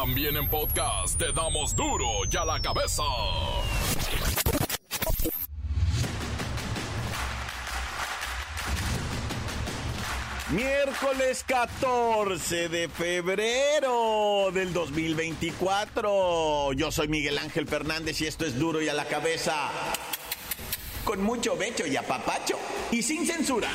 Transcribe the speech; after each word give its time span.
También 0.00 0.36
en 0.36 0.48
podcast 0.48 1.18
te 1.18 1.32
damos 1.32 1.74
duro 1.74 2.06
y 2.30 2.36
a 2.36 2.44
la 2.44 2.60
cabeza. 2.60 3.02
Miércoles 10.50 11.44
14 11.44 12.68
de 12.68 12.88
febrero 12.88 14.52
del 14.54 14.72
2024. 14.72 16.74
Yo 16.74 16.92
soy 16.92 17.08
Miguel 17.08 17.36
Ángel 17.36 17.66
Fernández 17.66 18.20
y 18.20 18.26
esto 18.26 18.46
es 18.46 18.56
duro 18.56 18.80
y 18.80 18.88
a 18.88 18.94
la 18.94 19.06
cabeza. 19.06 19.68
Con 21.04 21.24
mucho 21.24 21.56
becho 21.56 21.84
y 21.88 21.96
apapacho. 21.96 22.56
Y 22.92 23.02
sin 23.02 23.26
censura. 23.26 23.68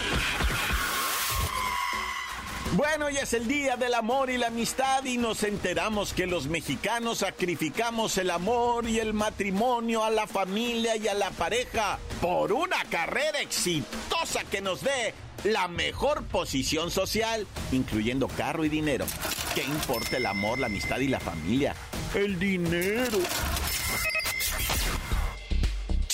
Bueno, 2.76 3.08
ya 3.12 3.21
es 3.21 3.34
el 3.34 3.48
día 3.48 3.78
del 3.78 3.94
amor 3.94 4.32
y 4.32 4.38
la 4.38 4.48
amistad 4.48 5.05
y 5.05 5.20
nos 5.20 5.44
enteramos 5.44 6.12
que 6.12 6.26
los 6.26 6.48
mexicanos 6.48 7.20
sacrificamos 7.20 8.18
el 8.18 8.31
amor 8.31 8.90
y 8.90 8.98
el 9.00 9.14
matrimonio 9.14 10.04
a 10.04 10.09
la 10.09 10.26
familia 10.26 10.95
y 10.95 11.08
a 11.08 11.14
la 11.14 11.30
pareja 11.30 12.00
por 12.20 12.52
una 12.52 12.84
carrera 12.86 13.41
exitosa 13.41 14.44
que 14.50 14.62
nos 14.62 14.81
dé 14.81 15.14
la 15.44 15.67
mejor 15.67 16.23
posición 16.26 16.90
social, 16.90 17.45
incluyendo 17.72 18.28
carro 18.28 18.66
y 18.66 18.70
dinero. 18.70 19.05
¿Qué 19.53 19.64
importa 19.64 20.17
el 20.17 20.26
amor, 20.26 20.58
la 20.58 20.66
amistad 20.66 20.98
y 20.98 21.09
la 21.09 21.20
familia? 21.20 21.76
El 22.16 22.40
dinero. 22.40 23.20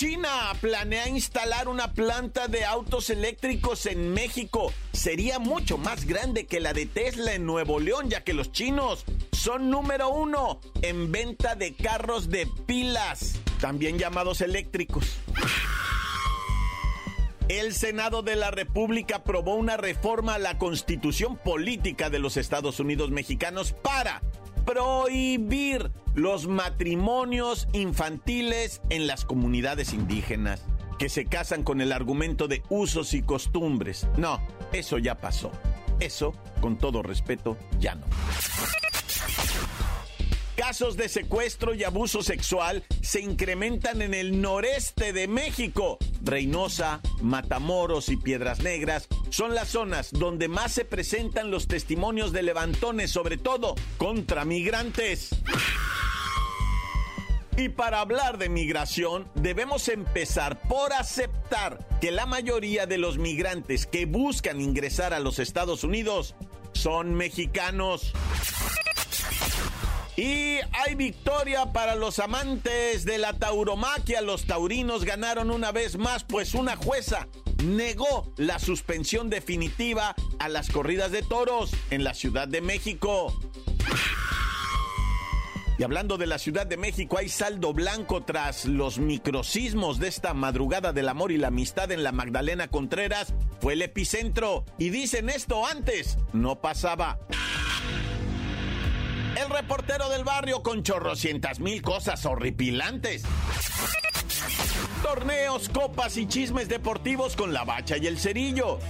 China 0.00 0.56
planea 0.62 1.10
instalar 1.10 1.68
una 1.68 1.92
planta 1.92 2.48
de 2.48 2.64
autos 2.64 3.10
eléctricos 3.10 3.84
en 3.84 4.14
México. 4.14 4.72
Sería 4.94 5.38
mucho 5.38 5.76
más 5.76 6.06
grande 6.06 6.46
que 6.46 6.58
la 6.58 6.72
de 6.72 6.86
Tesla 6.86 7.34
en 7.34 7.44
Nuevo 7.44 7.78
León, 7.80 8.08
ya 8.08 8.24
que 8.24 8.32
los 8.32 8.50
chinos 8.50 9.04
son 9.30 9.68
número 9.68 10.08
uno 10.08 10.58
en 10.80 11.12
venta 11.12 11.54
de 11.54 11.74
carros 11.74 12.30
de 12.30 12.48
pilas, 12.64 13.34
también 13.60 13.98
llamados 13.98 14.40
eléctricos. 14.40 15.18
El 17.48 17.74
Senado 17.74 18.22
de 18.22 18.36
la 18.36 18.50
República 18.50 19.16
aprobó 19.16 19.54
una 19.54 19.76
reforma 19.76 20.36
a 20.36 20.38
la 20.38 20.56
constitución 20.56 21.36
política 21.36 22.08
de 22.08 22.20
los 22.20 22.38
Estados 22.38 22.80
Unidos 22.80 23.10
mexicanos 23.10 23.74
para 23.74 24.22
prohibir 24.64 25.90
los 26.14 26.46
matrimonios 26.46 27.68
infantiles 27.72 28.80
en 28.90 29.06
las 29.06 29.24
comunidades 29.24 29.92
indígenas 29.92 30.64
que 30.98 31.08
se 31.08 31.24
casan 31.24 31.62
con 31.62 31.80
el 31.80 31.92
argumento 31.92 32.46
de 32.46 32.62
usos 32.68 33.14
y 33.14 33.22
costumbres. 33.22 34.06
No, 34.18 34.38
eso 34.72 34.98
ya 34.98 35.16
pasó. 35.16 35.50
Eso, 35.98 36.34
con 36.60 36.76
todo 36.76 37.02
respeto, 37.02 37.56
ya 37.78 37.94
no. 37.94 38.06
Casos 40.56 40.98
de 40.98 41.08
secuestro 41.08 41.74
y 41.74 41.84
abuso 41.84 42.22
sexual 42.22 42.84
se 43.00 43.22
incrementan 43.22 44.02
en 44.02 44.12
el 44.12 44.42
noreste 44.42 45.14
de 45.14 45.26
México. 45.26 45.96
Reynosa, 46.22 47.00
Matamoros 47.22 48.10
y 48.10 48.18
Piedras 48.18 48.60
Negras 48.60 49.08
son 49.30 49.54
las 49.54 49.68
zonas 49.68 50.10
donde 50.12 50.48
más 50.48 50.72
se 50.72 50.84
presentan 50.84 51.50
los 51.50 51.66
testimonios 51.66 52.32
de 52.32 52.42
levantones, 52.42 53.10
sobre 53.10 53.38
todo 53.38 53.74
contra 53.96 54.44
migrantes. 54.44 55.30
Y 57.60 57.68
para 57.68 58.00
hablar 58.00 58.38
de 58.38 58.48
migración, 58.48 59.28
debemos 59.34 59.88
empezar 59.88 60.62
por 60.62 60.94
aceptar 60.94 61.86
que 62.00 62.10
la 62.10 62.24
mayoría 62.24 62.86
de 62.86 62.96
los 62.96 63.18
migrantes 63.18 63.84
que 63.86 64.06
buscan 64.06 64.62
ingresar 64.62 65.12
a 65.12 65.20
los 65.20 65.38
Estados 65.38 65.84
Unidos 65.84 66.34
son 66.72 67.12
mexicanos. 67.12 68.14
Y 70.16 70.56
hay 70.72 70.94
victoria 70.94 71.70
para 71.70 71.96
los 71.96 72.18
amantes 72.18 73.04
de 73.04 73.18
la 73.18 73.34
tauromaquia. 73.34 74.22
Los 74.22 74.46
taurinos 74.46 75.04
ganaron 75.04 75.50
una 75.50 75.70
vez 75.70 75.98
más, 75.98 76.24
pues 76.24 76.54
una 76.54 76.76
jueza 76.76 77.28
negó 77.62 78.32
la 78.38 78.58
suspensión 78.58 79.28
definitiva 79.28 80.16
a 80.38 80.48
las 80.48 80.70
corridas 80.70 81.12
de 81.12 81.22
toros 81.22 81.72
en 81.90 82.04
la 82.04 82.14
Ciudad 82.14 82.48
de 82.48 82.62
México. 82.62 83.38
Y 85.80 85.82
hablando 85.82 86.18
de 86.18 86.26
la 86.26 86.38
Ciudad 86.38 86.66
de 86.66 86.76
México, 86.76 87.16
hay 87.16 87.30
saldo 87.30 87.72
blanco 87.72 88.22
tras 88.22 88.66
los 88.66 88.98
microsismos 88.98 89.98
de 89.98 90.08
esta 90.08 90.34
madrugada 90.34 90.92
del 90.92 91.08
amor 91.08 91.32
y 91.32 91.38
la 91.38 91.48
amistad 91.48 91.90
en 91.90 92.02
la 92.02 92.12
Magdalena 92.12 92.68
Contreras. 92.68 93.32
Fue 93.62 93.72
el 93.72 93.80
epicentro. 93.80 94.66
Y 94.76 94.90
dicen 94.90 95.30
esto 95.30 95.66
antes, 95.66 96.18
no 96.34 96.60
pasaba 96.60 97.18
el 99.42 99.48
reportero 99.48 100.10
del 100.10 100.22
barrio 100.22 100.62
con 100.62 100.82
chorrocientas 100.82 101.60
mil 101.60 101.80
cosas 101.80 102.26
horripilantes. 102.26 103.22
Torneos, 105.02 105.70
copas 105.70 106.18
y 106.18 106.26
chismes 106.26 106.68
deportivos 106.68 107.36
con 107.36 107.54
la 107.54 107.64
bacha 107.64 107.96
y 107.96 108.06
el 108.06 108.18
cerillo. 108.18 108.80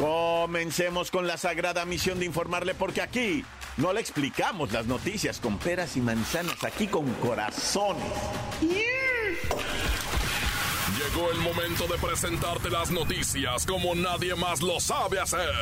Comencemos 0.00 1.12
con 1.12 1.28
la 1.28 1.36
sagrada 1.36 1.84
misión 1.84 2.18
de 2.18 2.26
informarle 2.26 2.74
porque 2.74 3.02
aquí 3.02 3.44
no 3.76 3.92
le 3.92 4.00
explicamos 4.00 4.72
las 4.72 4.86
noticias 4.86 5.38
con 5.38 5.58
peras 5.58 5.96
y 5.96 6.00
manzanas, 6.00 6.62
aquí 6.64 6.86
con 6.86 7.12
corazones. 7.14 8.02
Llegó 10.98 11.30
el 11.30 11.38
momento 11.38 11.86
de 11.86 11.98
presentarte 11.98 12.70
las 12.70 12.90
noticias 12.90 13.66
como 13.66 13.94
nadie 13.94 14.34
más 14.34 14.62
lo 14.62 14.80
sabe 14.80 15.20
hacer. 15.20 15.52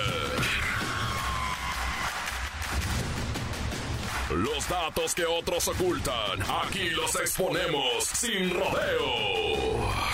Los 4.30 4.68
datos 4.68 5.14
que 5.14 5.26
otros 5.26 5.68
ocultan, 5.68 6.42
aquí 6.64 6.90
los 6.90 7.14
exponemos 7.16 8.04
sin 8.04 8.50
rodeos. 8.50 10.13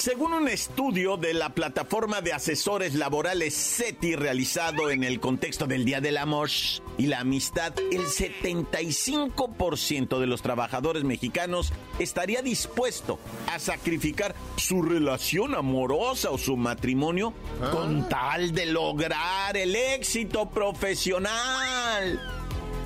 Según 0.00 0.32
un 0.32 0.48
estudio 0.48 1.18
de 1.18 1.34
la 1.34 1.50
plataforma 1.50 2.22
de 2.22 2.32
asesores 2.32 2.94
laborales 2.94 3.54
SETI 3.54 4.16
realizado 4.16 4.88
en 4.88 5.04
el 5.04 5.20
contexto 5.20 5.66
del 5.66 5.84
Día 5.84 6.00
del 6.00 6.16
Amor 6.16 6.48
y 6.96 7.04
la 7.04 7.20
Amistad, 7.20 7.74
el 7.92 8.06
75% 8.06 10.18
de 10.18 10.26
los 10.26 10.40
trabajadores 10.40 11.04
mexicanos 11.04 11.74
estaría 11.98 12.40
dispuesto 12.40 13.18
a 13.52 13.58
sacrificar 13.58 14.34
su 14.56 14.80
relación 14.80 15.54
amorosa 15.54 16.30
o 16.30 16.38
su 16.38 16.56
matrimonio 16.56 17.34
con 17.70 18.08
tal 18.08 18.52
de 18.52 18.64
lograr 18.64 19.54
el 19.54 19.76
éxito 19.76 20.48
profesional. 20.48 22.39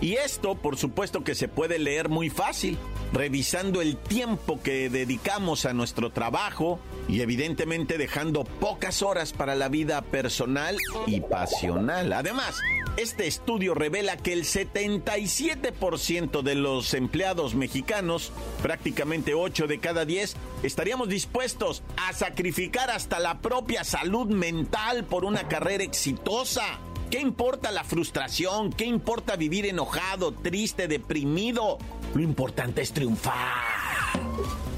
Y 0.04 0.16
esto, 0.16 0.54
por 0.54 0.76
supuesto, 0.76 1.24
que 1.24 1.34
se 1.34 1.48
puede 1.48 1.78
leer 1.78 2.10
muy 2.10 2.28
fácil 2.28 2.76
revisando 3.14 3.80
el 3.80 3.96
tiempo 3.96 4.60
que 4.62 4.90
dedicamos 4.90 5.64
a 5.64 5.72
nuestro 5.72 6.10
trabajo 6.10 6.78
y 7.08 7.22
evidentemente 7.22 7.96
dejando 7.96 8.44
pocas 8.44 9.00
horas 9.00 9.32
para 9.32 9.54
la 9.54 9.70
vida 9.70 10.02
personal 10.02 10.76
y 11.06 11.22
pasional. 11.22 12.12
Además, 12.12 12.60
este 12.98 13.26
estudio 13.26 13.72
revela 13.74 14.18
que 14.18 14.34
el 14.34 14.44
77% 14.44 16.42
de 16.42 16.54
los 16.54 16.92
empleados 16.92 17.54
mexicanos, 17.54 18.30
prácticamente 18.62 19.32
8 19.32 19.66
de 19.68 19.78
cada 19.78 20.04
10, 20.04 20.36
estaríamos 20.64 21.08
dispuestos 21.08 21.82
a 21.96 22.12
sacrificar 22.12 22.90
hasta 22.90 23.20
la 23.20 23.38
propia 23.40 23.84
salud 23.84 24.26
mental 24.26 25.04
por 25.04 25.24
una 25.24 25.48
carrera 25.48 25.82
exitosa. 25.82 26.78
¿Qué 27.10 27.20
importa 27.20 27.70
la 27.70 27.84
frustración? 27.84 28.72
¿Qué 28.72 28.84
importa 28.84 29.36
vivir 29.36 29.66
enojado, 29.66 30.32
triste, 30.32 30.88
deprimido? 30.88 31.78
Lo 32.14 32.22
importante 32.22 32.82
es 32.82 32.92
triunfar. 32.92 33.84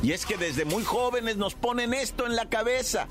Y 0.02 0.12
es 0.12 0.26
que 0.26 0.36
desde 0.36 0.64
muy 0.64 0.84
jóvenes 0.84 1.36
nos 1.36 1.54
ponen 1.54 1.94
esto 1.94 2.26
en 2.26 2.36
la 2.36 2.48
cabeza. 2.48 3.08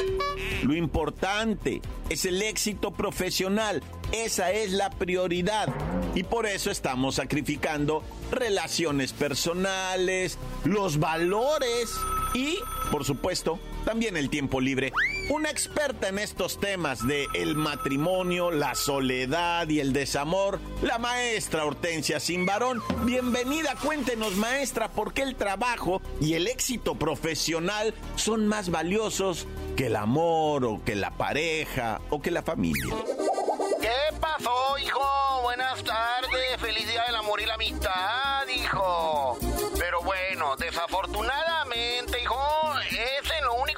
Lo 0.64 0.76
importante 0.76 1.82
es 2.10 2.26
el 2.26 2.42
éxito 2.42 2.92
profesional. 2.92 3.84
Esa 4.12 4.52
es 4.52 4.72
la 4.72 4.90
prioridad. 4.92 5.68
Y 6.14 6.24
por 6.24 6.46
eso 6.46 6.72
estamos 6.72 7.16
sacrificando 7.16 8.04
relaciones 8.32 9.12
personales, 9.12 10.38
los 10.64 11.00
valores 11.00 11.90
y, 12.36 12.60
por 12.92 13.06
supuesto, 13.06 13.60
también 13.86 14.18
el 14.18 14.30
tiempo 14.30 14.60
libre. 14.60 14.92
Una 15.30 15.50
experta 15.50 16.10
en 16.10 16.20
estos 16.20 16.60
temas 16.60 17.08
de 17.08 17.28
el 17.34 17.56
matrimonio, 17.56 18.52
la 18.52 18.76
soledad 18.76 19.68
y 19.70 19.80
el 19.80 19.94
desamor, 19.94 20.60
la 20.82 21.00
maestra 21.00 21.66
Hortensia 21.66 22.20
Simbarón. 22.20 22.84
Bienvenida, 23.06 23.76
cuéntenos 23.82 24.36
maestra, 24.36 24.90
por 24.90 25.14
qué 25.14 25.22
el 25.22 25.36
trabajo 25.36 26.02
y 26.20 26.34
el 26.34 26.48
éxito 26.48 26.96
profesional 26.96 27.94
son 28.18 28.48
más 28.48 28.70
valiosos 28.70 29.48
que 29.78 29.88
el 29.88 29.96
amor 29.96 30.66
o 30.66 30.84
que 30.84 30.96
la 30.96 31.12
pareja 31.12 32.02
o 32.10 32.22
que 32.22 32.32
la 32.32 32.44
familia. 32.44 32.96
¿Qué 33.82 34.18
pasó, 34.20 34.78
hijo? 34.84 35.26
buenas 35.56 35.84
tardes. 35.84 36.60
Feliz 36.60 36.88
día 36.88 37.04
del 37.06 37.16
amor 37.16 37.40
y 37.40 37.46
la 37.46 37.54
amistad, 37.54 38.48
hijo. 38.48 39.38
Pero 39.78 40.02
bueno, 40.02 40.56
desafortunadamente, 40.58 41.16
hijo, 41.16 41.36
es 41.36 41.46
en 41.46 41.55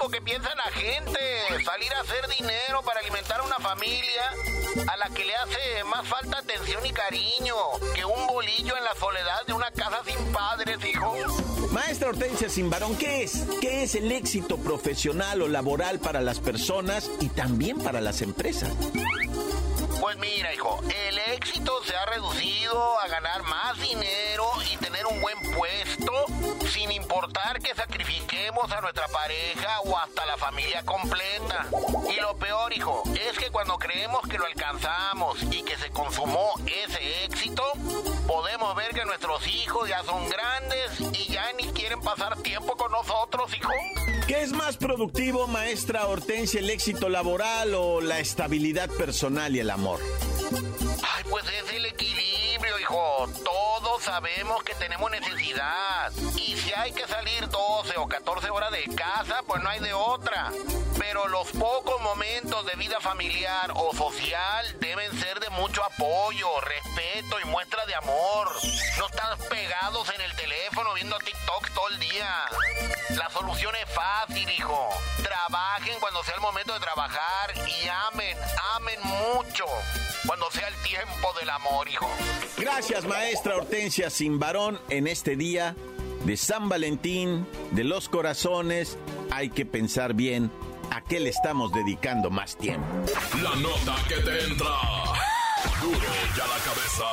lo 0.08 0.12
que 0.12 0.22
piensa 0.22 0.50
la 0.56 0.72
gente. 0.72 1.20
Salir 1.66 1.94
a 1.94 2.00
hacer 2.00 2.28
dinero 2.30 2.82
para 2.84 3.02
alimentar 3.02 3.42
a 3.42 3.44
una 3.44 3.58
familia 3.58 4.22
a 4.88 4.98
la 4.98 5.10
que 5.14 5.26
le 5.26 5.36
hace 5.36 5.84
más 5.84 6.08
falta 6.08 6.38
atención 6.38 6.86
y 6.86 6.92
cariño 6.92 7.56
que 7.94 8.06
un 8.06 8.28
bolillo 8.28 8.78
en 8.78 8.84
la 8.86 8.96
soledad 8.96 9.46
de 9.46 9.54
una 9.54 9.70
casa 9.72 10.02
sin 10.06 10.32
padres, 10.32 10.78
hijo. 10.86 11.14
Maestra 11.72 12.10
Hortensia 12.10 12.48
Simbarón, 12.48 12.98
¿qué 12.98 13.24
es? 13.24 13.44
¿Qué 13.60 13.84
es 13.84 13.96
el 13.96 14.10
éxito 14.14 14.58
profesional 14.58 15.42
o 15.42 15.50
laboral 15.50 16.00
para 16.00 16.22
las 16.22 16.40
personas 16.40 17.10
y 17.20 17.28
también 17.28 17.78
para 17.78 18.00
las 18.00 18.22
empresas? 18.22 18.72
Pues 20.00 20.18
mira, 20.20 20.54
hijo, 20.54 20.80
el 20.84 21.17
éxito 21.34 21.84
se 21.84 21.96
ha 21.96 22.06
reducido 22.06 23.00
a 23.00 23.08
ganar 23.08 23.44
más 23.44 23.80
dinero 23.80 24.46
y 24.72 24.78
tener 24.78 25.06
un 25.06 25.20
buen 25.22 25.38
puesto 25.54 26.26
sin 26.68 26.92
importar 26.92 27.60
que 27.60 27.76
sacrifiquemos 27.76 28.72
a 28.72 28.82
nuestra 28.82 29.08
pareja 29.08 29.82
o 29.82 29.98
hasta 29.98 30.26
la 30.26 30.38
familia 30.38 30.84
completa. 30.84 31.68
Y 32.10 32.20
lo 32.22 32.36
peor, 32.38 32.74
hijo, 32.74 33.04
es 33.14 33.38
que 33.38 33.52
cuando 33.52 33.78
creemos 33.78 34.22
que 34.30 34.38
lo 34.38 34.46
alcanzamos 34.46 35.42
y 35.44 35.64
que 35.64 35.78
se 35.78 35.90
consumó 35.90 36.52
ese 36.66 37.26
éxito, 37.26 37.64
podemos 38.28 38.76
ver 38.76 38.94
que 38.94 39.06
nuestros 39.06 39.46
hijos 39.48 39.90
ya 39.90 40.04
son 40.04 40.28
grandes 40.30 41.00
y 41.14 41.32
ya 41.32 41.52
ni 41.54 41.68
quieren 41.74 42.02
pasar 42.02 42.42
tiempo 42.42 42.76
con 42.76 42.92
nosotros, 42.92 43.52
hijo. 43.56 43.72
¿Qué 44.28 44.42
es 44.42 44.52
más 44.52 44.78
productivo, 44.78 45.48
maestra 45.48 46.06
Hortensia, 46.08 46.60
el 46.60 46.70
éxito 46.70 47.10
laboral 47.10 47.74
o 47.76 48.02
la 48.02 48.20
estabilidad 48.20 48.90
personal 48.90 49.56
y 49.56 49.60
el 49.60 49.70
amor? 49.70 50.00
Ay, 50.52 51.24
pues 51.30 51.46
es 51.46 51.74
el 51.74 51.86
equilibrio, 51.86 52.80
hijo. 52.80 53.28
Todos 53.44 54.04
sabemos 54.04 54.64
que 54.64 54.74
tenemos 54.76 55.12
necesidad. 55.12 56.12
Y 56.36 56.56
si 56.56 56.74
hay 56.74 56.92
que 56.94 57.06
salir 57.08 57.50
12 57.50 57.98
o 57.98 58.08
14 58.08 58.50
horas 58.50 58.72
de 58.72 58.84
casa, 58.96 59.42
pues 59.46 59.62
no 59.62 59.70
hay 59.70 59.80
de 59.80 59.94
otra. 59.94 60.52
Pero 60.98 61.28
los 61.28 61.48
pocos 61.52 62.02
momentos 62.02 62.66
de 62.66 62.76
vida 62.76 63.00
familiar 63.00 63.72
o 63.76 63.94
social 63.96 64.78
deben 64.80 65.12
ser 65.20 65.40
de 65.40 65.50
mucho 65.52 65.84
apoyo, 65.84 66.48
respeto 66.62 67.40
y 67.44 67.46
muestra 67.46 67.86
de 67.86 67.96
amor. 67.96 68.50
No 68.98 69.08
estar 69.08 69.38
pegados 69.50 70.10
en 70.14 70.22
el 70.22 70.36
teléfono 70.36 70.94
viendo 70.94 71.18
TikTok 71.20 71.70
todo 71.74 71.90
el 71.90 72.00
día. 72.00 72.30
La 73.10 73.30
solución 73.30 73.74
es 73.76 73.94
fácil, 73.94 74.50
hijo. 74.50 74.90
Trabajen 75.24 76.00
cuando 76.00 76.24
sea 76.24 76.36
el 76.36 76.42
momento 76.42 76.74
de 76.74 76.80
trabajar 76.80 77.54
y 77.56 77.88
amen, 77.88 78.38
amen 78.76 79.00
mucho 79.04 79.66
cuando 80.26 80.50
sea 80.52 80.68
el 80.68 80.76
tiempo 80.84 81.34
del 81.40 81.50
amor, 81.50 81.88
hijo. 81.88 82.08
Gracias, 82.58 83.06
maestra 83.06 83.56
Hortensia 83.56 84.10
Simbarón, 84.10 84.80
en 84.90 85.08
este 85.08 85.36
día 85.36 85.76
de 86.26 86.36
San 86.38 86.68
Valentín, 86.70 87.48
de 87.72 87.84
los 87.84 88.10
corazones. 88.10 88.98
Hay 89.32 89.50
que 89.50 89.66
pensar 89.66 90.14
bien 90.14 90.52
a 90.92 91.02
qué 91.02 91.20
le 91.20 91.30
estamos 91.30 91.72
dedicando 91.72 92.30
más 92.30 92.56
tiempo. 92.58 92.88
La 93.42 93.56
nota 93.56 93.96
que 94.08 94.16
te 94.16 94.44
entra. 94.46 94.68
Duro 95.82 96.00
ya 96.36 96.48
la 96.48 96.58
cabeza. 96.64 97.06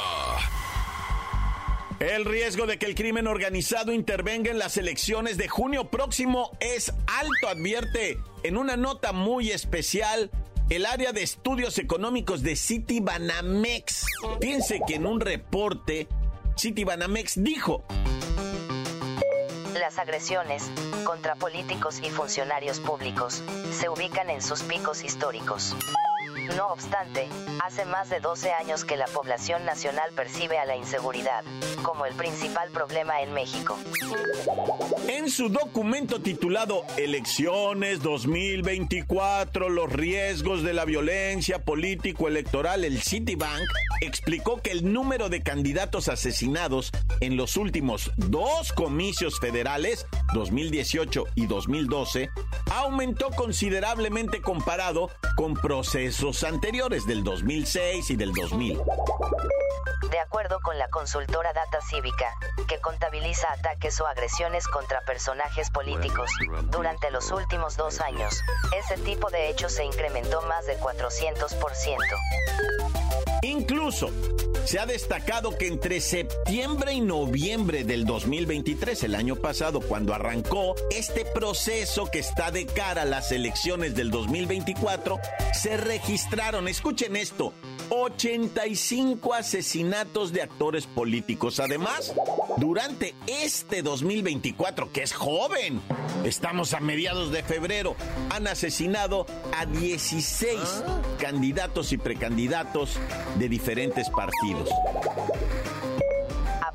El 2.01 2.25
riesgo 2.25 2.67
de 2.67 2.79
que 2.79 2.87
el 2.87 2.95
crimen 2.95 3.27
organizado 3.27 3.93
intervenga 3.93 4.51
en 4.51 4.59
las 4.59 4.77
elecciones 4.77 5.37
de 5.37 5.49
junio 5.49 5.91
próximo 5.91 6.51
es 6.61 6.93
alto, 7.07 7.49
advierte 7.49 8.19
en 8.43 8.57
una 8.57 8.77
nota 8.77 9.13
muy 9.13 9.51
especial 9.51 10.31
el 10.71 10.87
área 10.87 11.13
de 11.13 11.23
estudios 11.23 11.79
económicos 11.79 12.43
de 12.43 12.57
Citibanamex. 12.57 14.07
Piense 14.41 14.81
que 14.87 14.97
en 14.97 15.07
un 15.07 15.21
reporte, 15.21 16.09
Citibanamex 16.59 17.43
dijo... 17.43 17.85
Las 19.85 19.99
agresiones 19.99 20.71
contra 21.05 21.35
políticos 21.35 22.01
y 22.03 22.09
funcionarios 22.09 22.81
públicos 22.81 23.43
se 23.71 23.91
ubican 23.91 24.31
en 24.31 24.41
sus 24.41 24.63
picos 24.63 25.05
históricos. 25.05 25.77
No 26.57 26.69
obstante, 26.69 27.29
hace 27.65 27.85
más 27.87 28.11
de 28.11 28.21
12 28.21 28.53
años 28.53 28.85
que 28.85 28.97
la 28.97 29.07
población 29.07 29.65
nacional 29.65 30.11
percibe 30.15 30.59
a 30.59 30.67
la 30.67 30.77
inseguridad 30.77 31.43
como 31.83 32.07
el 32.07 32.15
principal 32.15 32.71
problema 32.71 33.23
en 33.23 33.33
México. 33.33 33.79
En 35.09 35.31
su 35.31 35.49
documento 35.49 36.21
titulado 36.21 36.85
Elecciones 36.97 38.03
2024, 38.03 39.69
los 39.69 39.93
riesgos 39.93 40.63
de 40.63 40.75
la 40.75 40.85
violencia 40.85 41.59
político-electoral, 41.59 42.85
el 42.85 43.01
Citibank 43.01 43.63
explicó 44.01 44.61
que 44.61 44.71
el 44.71 44.93
número 44.93 45.29
de 45.29 45.43
candidatos 45.43 46.09
asesinados 46.09 46.91
en 47.21 47.37
los 47.37 47.57
últimos 47.57 48.11
dos 48.17 48.73
comicios 48.73 49.41
federales, 49.41 50.07
2018 50.35 51.25
y 51.35 51.47
2012, 51.47 52.29
aumentó 52.71 53.31
considerablemente 53.31 54.41
comparado 54.41 55.11
con 55.37 55.55
procesos 55.55 56.34
anteriores 56.43 57.07
del 57.07 57.23
2006 57.23 58.11
y 58.11 58.17
del 58.17 58.33
2000. 58.33 58.83
De 60.11 60.19
acuerdo 60.19 60.59
con 60.61 60.79
la 60.79 60.89
consultora 60.89 61.53
Data 61.53 61.81
Cívica, 61.89 62.35
que 62.67 62.81
contabiliza 62.81 63.47
ataques 63.53 64.01
o 64.01 64.07
agresiones 64.07 64.67
contra 64.67 65.01
personajes 65.03 65.71
políticos, 65.71 66.31
durante 66.71 67.11
los 67.11 67.31
últimos 67.31 67.77
dos 67.77 68.01
años, 68.01 68.41
ese 68.77 69.01
tipo 69.03 69.31
de 69.31 69.51
hechos 69.51 69.73
se 69.73 69.85
incrementó 69.85 70.43
más 70.43 70.67
de 70.67 70.79
400%. 70.79 71.99
Incluso 73.45 74.11
se 74.65 74.79
ha 74.79 74.87
destacado 74.87 75.57
que 75.59 75.67
entre 75.67 76.01
septiembre 76.01 76.95
y 76.95 77.03
noviembre 77.03 77.85
del 77.85 78.07
2023, 78.07 79.05
el 79.05 79.15
año 79.15 79.37
pasado, 79.37 79.81
cuando 79.81 80.15
arrancó 80.15 80.75
este 80.91 81.27
proceso 81.27 82.11
que 82.11 82.21
está 82.21 82.51
de 82.51 82.65
cara 82.65 83.03
a 83.03 83.05
las 83.05 83.31
elecciones 83.33 83.95
del 83.95 84.11
2024, 84.11 85.19
se 85.53 85.77
registraron, 85.77 86.69
escuchen 86.69 87.17
esto, 87.17 87.53
85 87.91 89.35
asesinatos 89.35 90.33
de 90.33 90.41
actores 90.41 90.87
políticos. 90.87 91.61
Además, 91.61 92.15
durante 92.57 93.15
este 93.27 93.83
2024, 93.83 94.93
que 94.93 95.03
es 95.03 95.13
joven, 95.13 95.81
estamos 96.25 96.75
a 96.75 96.81
mediados 96.81 97.31
de 97.31 97.43
febrero, 97.43 97.97
han 98.31 98.47
asesinado 98.47 99.27
a 99.57 99.67
16 99.67 100.61
candidatos 101.19 101.93
y 101.93 101.99
precandidatos 101.99 102.99
de 103.39 103.49
diferentes 103.49 104.09
partidos. 104.11 104.69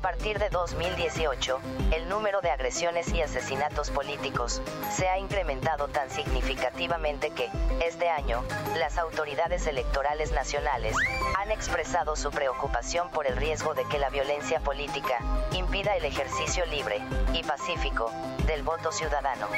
A 0.00 0.02
partir 0.02 0.38
de 0.38 0.48
2018, 0.48 1.60
el 1.94 2.08
número 2.08 2.40
de 2.40 2.50
agresiones 2.50 3.12
y 3.12 3.20
asesinatos 3.20 3.90
políticos 3.90 4.62
se 4.90 5.06
ha 5.06 5.18
incrementado 5.18 5.88
tan 5.88 6.08
significativamente 6.08 7.28
que, 7.28 7.50
este 7.86 8.08
año, 8.08 8.42
las 8.78 8.96
autoridades 8.96 9.66
electorales 9.66 10.32
nacionales 10.32 10.96
han 11.36 11.50
expresado 11.50 12.16
su 12.16 12.30
preocupación 12.30 13.10
por 13.10 13.26
el 13.26 13.36
riesgo 13.36 13.74
de 13.74 13.84
que 13.90 13.98
la 13.98 14.08
violencia 14.08 14.60
política 14.60 15.18
impida 15.52 15.94
el 15.94 16.06
ejercicio 16.06 16.64
libre 16.64 17.02
y 17.34 17.42
pacífico 17.42 18.10
del 18.46 18.62
voto 18.62 18.92
ciudadano. 18.92 19.48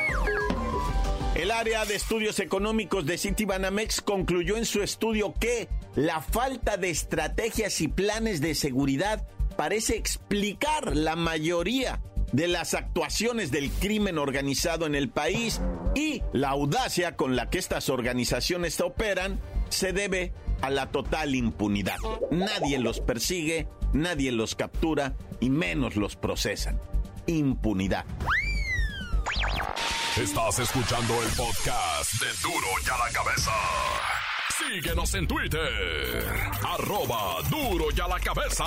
El 1.37 1.53
área 1.53 1.85
de 1.85 1.95
estudios 1.95 2.41
económicos 2.41 3.07
de 3.07 3.17
Citibanamex 3.17 4.01
concluyó 4.01 4.57
en 4.57 4.67
su 4.67 4.83
estudio 4.83 5.35
que 5.39 5.69
la 5.95 6.21
falta 6.21 6.77
de 6.77 6.91
estrategias 6.91 7.81
y 7.81 7.87
planes 7.87 8.41
de 8.41 8.57
seguridad 8.57 9.25
parece 9.63 9.95
explicar 9.95 10.97
la 10.97 11.15
mayoría 11.15 12.03
de 12.33 12.49
las 12.49 12.75
actuaciones 12.75 13.53
del 13.53 13.71
crimen 13.71 14.19
organizado 14.19 14.87
en 14.87 14.97
el 14.97 15.09
país 15.09 15.61
y 15.95 16.21
la 16.33 16.49
audacia 16.49 17.15
con 17.15 17.37
la 17.37 17.49
que 17.49 17.61
estas 17.61 17.89
organizaciones 17.89 18.81
operan 18.81 19.39
se 19.69 19.93
debe 19.93 20.33
a 20.63 20.71
la 20.71 20.91
total 20.91 21.37
impunidad. 21.37 21.95
Nadie 22.33 22.81
los 22.81 22.99
persigue, 22.99 23.69
nadie 23.93 24.33
los 24.33 24.57
captura 24.57 25.15
y 25.39 25.49
menos 25.49 25.95
los 25.95 26.17
procesan. 26.17 26.81
Impunidad. 27.29 28.05
Estás 30.21 30.59
escuchando 30.59 31.23
el 31.23 31.29
podcast 31.37 32.15
de 32.15 32.27
Duro 32.43 32.67
ya 32.85 32.99
la 32.99 33.13
cabeza. 33.13 33.53
Síguenos 34.69 35.15
en 35.15 35.27
Twitter. 35.27 36.25
Arroba 36.65 37.43
Duro 37.49 37.91
ya 37.91 38.07
la 38.07 38.19
cabeza. 38.21 38.65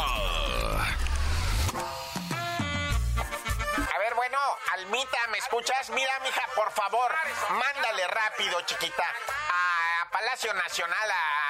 A 3.78 3.98
ver, 4.00 4.14
bueno, 4.16 4.38
Almita, 4.74 5.18
¿me 5.32 5.38
escuchas? 5.38 5.90
Mira, 5.92 6.20
mija, 6.24 6.42
por 6.56 6.72
favor, 6.72 7.12
mándale 7.50 8.08
rápido, 8.08 8.62
chiquita, 8.62 9.04
a 9.04 10.10
Palacio 10.12 10.54
Nacional, 10.54 11.12
a 11.12 11.45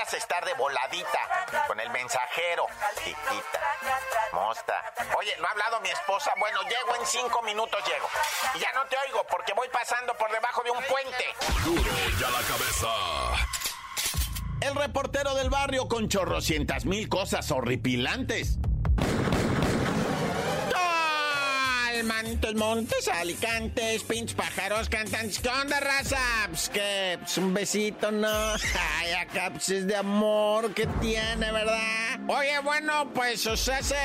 a 0.00 0.16
estar 0.16 0.44
de 0.44 0.54
voladita 0.54 1.18
con 1.66 1.78
el 1.78 1.88
mensajero, 1.90 2.66
chiquita. 2.96 3.60
Mosta. 4.32 4.92
Oye, 5.16 5.34
¿no 5.38 5.46
ha 5.46 5.50
hablado 5.50 5.80
mi 5.80 5.88
esposa? 5.88 6.32
Bueno, 6.38 6.60
llego 6.62 6.96
en 6.96 7.06
cinco 7.06 7.42
minutos, 7.42 7.80
llego. 7.86 8.08
Y 8.54 8.58
ya 8.58 8.72
no 8.72 8.84
te 8.86 8.96
oigo 9.06 9.24
porque 9.30 9.52
voy 9.52 9.68
pasando 9.68 10.14
por 10.14 10.30
debajo 10.30 10.62
de 10.62 10.70
un 10.70 10.82
puente. 10.84 11.24
Duro 11.64 11.90
y 12.20 12.24
a 12.24 12.30
la 12.30 12.40
cabeza. 12.40 12.88
El 14.60 14.74
reportero 14.74 15.34
del 15.34 15.50
barrio 15.50 15.88
con 15.88 16.08
chorrocientas 16.08 16.84
mil 16.84 17.08
cosas 17.08 17.50
horripilantes. 17.50 18.58
Montes, 22.04 22.54
montes, 22.54 23.08
alicantes, 23.08 24.02
pinches 24.02 24.34
pájaros, 24.34 24.88
cantantes. 24.88 25.38
¿Qué 25.38 25.48
onda, 25.48 25.80
raza? 25.80 26.18
Pues 26.48 26.68
que, 26.68 27.18
pues 27.20 27.38
un 27.38 27.54
besito, 27.54 28.10
¿no? 28.10 28.28
Ay, 28.98 29.12
acá 29.12 29.50
pues 29.52 29.70
es 29.70 29.86
de 29.86 29.96
amor 29.96 30.74
que 30.74 30.86
tiene, 31.00 31.50
¿verdad? 31.50 32.20
Oye, 32.28 32.58
bueno, 32.62 33.10
pues, 33.14 33.46
o 33.46 33.56
sea, 33.56 33.82
se... 33.82 33.96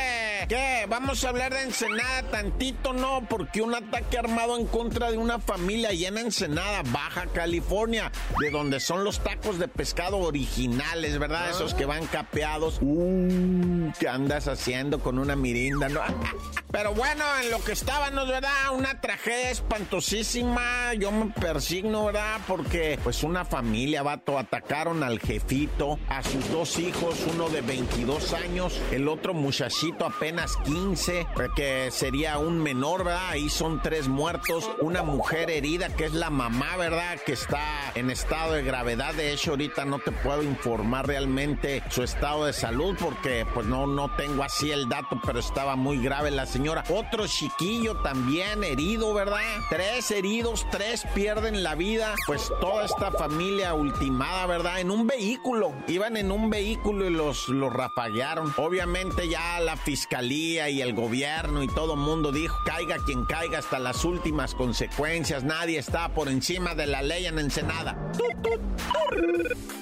¿Qué? 0.48 0.86
Vamos 0.88 1.24
a 1.24 1.30
hablar 1.30 1.54
de 1.54 1.64
Ensenada 1.64 2.24
tantito, 2.24 2.94
¿no? 2.94 3.26
Porque 3.28 3.62
un 3.62 3.76
ataque 3.76 4.18
armado 4.18 4.58
en 4.58 4.66
contra 4.66 5.12
de 5.12 5.18
una 5.18 5.40
familia 5.40 5.92
llena 5.92 6.22
en 6.22 6.28
Ensenada, 6.28 6.82
Baja 6.86 7.26
California, 7.28 8.12
de 8.40 8.50
donde 8.50 8.80
son 8.80 9.04
los 9.04 9.24
tacos 9.24 9.60
de 9.60 9.68
pescado 9.68 10.18
originales, 10.20 11.18
¿verdad? 11.20 11.50
Esos 11.50 11.74
que 11.74 11.86
van 11.86 12.06
capeados. 12.08 12.80
Uh, 12.82 13.92
¿qué 14.00 14.08
andas 14.08 14.48
haciendo 14.48 15.00
con 15.00 15.20
una 15.20 15.36
mirinda, 15.36 15.90
no? 15.90 16.02
Pero 16.72 16.94
bueno, 16.94 17.24
en 17.42 17.50
lo 17.50 17.64
que 17.64 17.72
estábamos, 17.90 18.28
¿verdad? 18.28 18.72
Una 18.76 19.02
tragedia 19.02 19.50
espantosísima. 19.50 20.94
Yo 20.94 21.12
me 21.12 21.32
persigno, 21.32 22.06
¿verdad? 22.06 22.40
Porque, 22.48 23.00
pues, 23.04 23.24
una 23.24 23.46
familia, 23.46 24.04
vato, 24.04 24.38
atacaron 24.38 25.02
al 25.02 25.20
jefito, 25.20 25.98
a 26.08 26.22
sus 26.22 26.52
dos 26.52 26.78
hijos, 26.78 27.16
uno 27.34 27.50
de 27.50 27.62
22 27.62 28.34
años, 28.34 28.80
el 28.92 29.08
otro 29.08 29.34
muchachito 29.34 30.06
apenas 30.06 30.56
15, 30.66 31.26
que 31.56 31.90
sería 31.90 32.38
un 32.38 32.60
menor, 32.62 33.06
¿verdad? 33.06 33.30
Ahí 33.30 33.50
son 33.50 33.82
tres 33.82 34.08
muertos, 34.08 34.70
una 34.82 35.02
mujer 35.02 35.50
herida, 35.50 35.90
que 35.90 36.06
es 36.06 36.14
la 36.14 36.30
mamá, 36.30 36.78
¿verdad? 36.78 37.18
Que 37.26 37.34
está 37.34 37.92
en 37.96 38.12
estado 38.12 38.54
de 38.54 38.62
gravedad. 38.62 39.16
De 39.16 39.34
hecho, 39.34 39.52
ahorita 39.52 39.86
no 39.86 39.98
te 39.98 40.12
puedo 40.12 40.44
informar 40.44 41.08
realmente 41.08 41.82
su 41.90 42.04
estado 42.04 42.46
de 42.46 42.54
salud 42.54 42.96
porque, 43.00 43.48
pues, 43.52 43.66
no, 43.66 43.88
no 43.88 44.16
tengo 44.16 44.44
así 44.44 44.70
el 44.70 44.88
dato, 44.88 45.20
pero 45.26 45.40
estaba 45.40 45.76
muy 45.76 45.98
grave 46.04 46.30
la 46.30 46.46
señora. 46.46 46.84
Otro 46.90 47.26
chiquillo 47.26 47.79
también 47.88 48.64
herido, 48.64 49.14
¿verdad? 49.14 49.40
Tres 49.70 50.12
heridos, 50.12 50.66
tres 50.72 51.04
pierden 51.16 51.64
la 51.64 51.76
vida. 51.76 52.16
Pues 52.28 52.52
toda 52.60 52.86
esta 52.86 53.12
familia 53.12 53.74
ultimada, 53.74 54.46
¿verdad? 54.46 54.80
En 54.80 54.92
un 54.92 55.08
vehículo. 55.08 55.74
Iban 55.88 56.18
en 56.18 56.32
un 56.32 56.50
vehículo 56.50 57.06
y 57.06 57.10
los, 57.10 57.48
los 57.50 57.72
rapaguearon. 57.72 58.54
Obviamente 58.58 59.30
ya 59.30 59.60
la 59.60 59.78
fiscalía 59.78 60.70
y 60.70 60.82
el 60.82 60.94
gobierno 60.94 61.64
y 61.64 61.68
todo 61.68 61.96
mundo 61.96 62.32
dijo, 62.32 62.58
caiga 62.66 62.98
quien 63.06 63.26
caiga 63.26 63.60
hasta 63.60 63.80
las 63.80 64.04
últimas 64.04 64.54
consecuencias. 64.56 65.44
Nadie 65.44 65.80
está 65.80 66.10
por 66.10 66.28
encima 66.28 66.76
de 66.76 66.88
la 66.88 67.02
ley 67.02 67.26
en 67.26 67.40
Ensenada. 67.40 67.98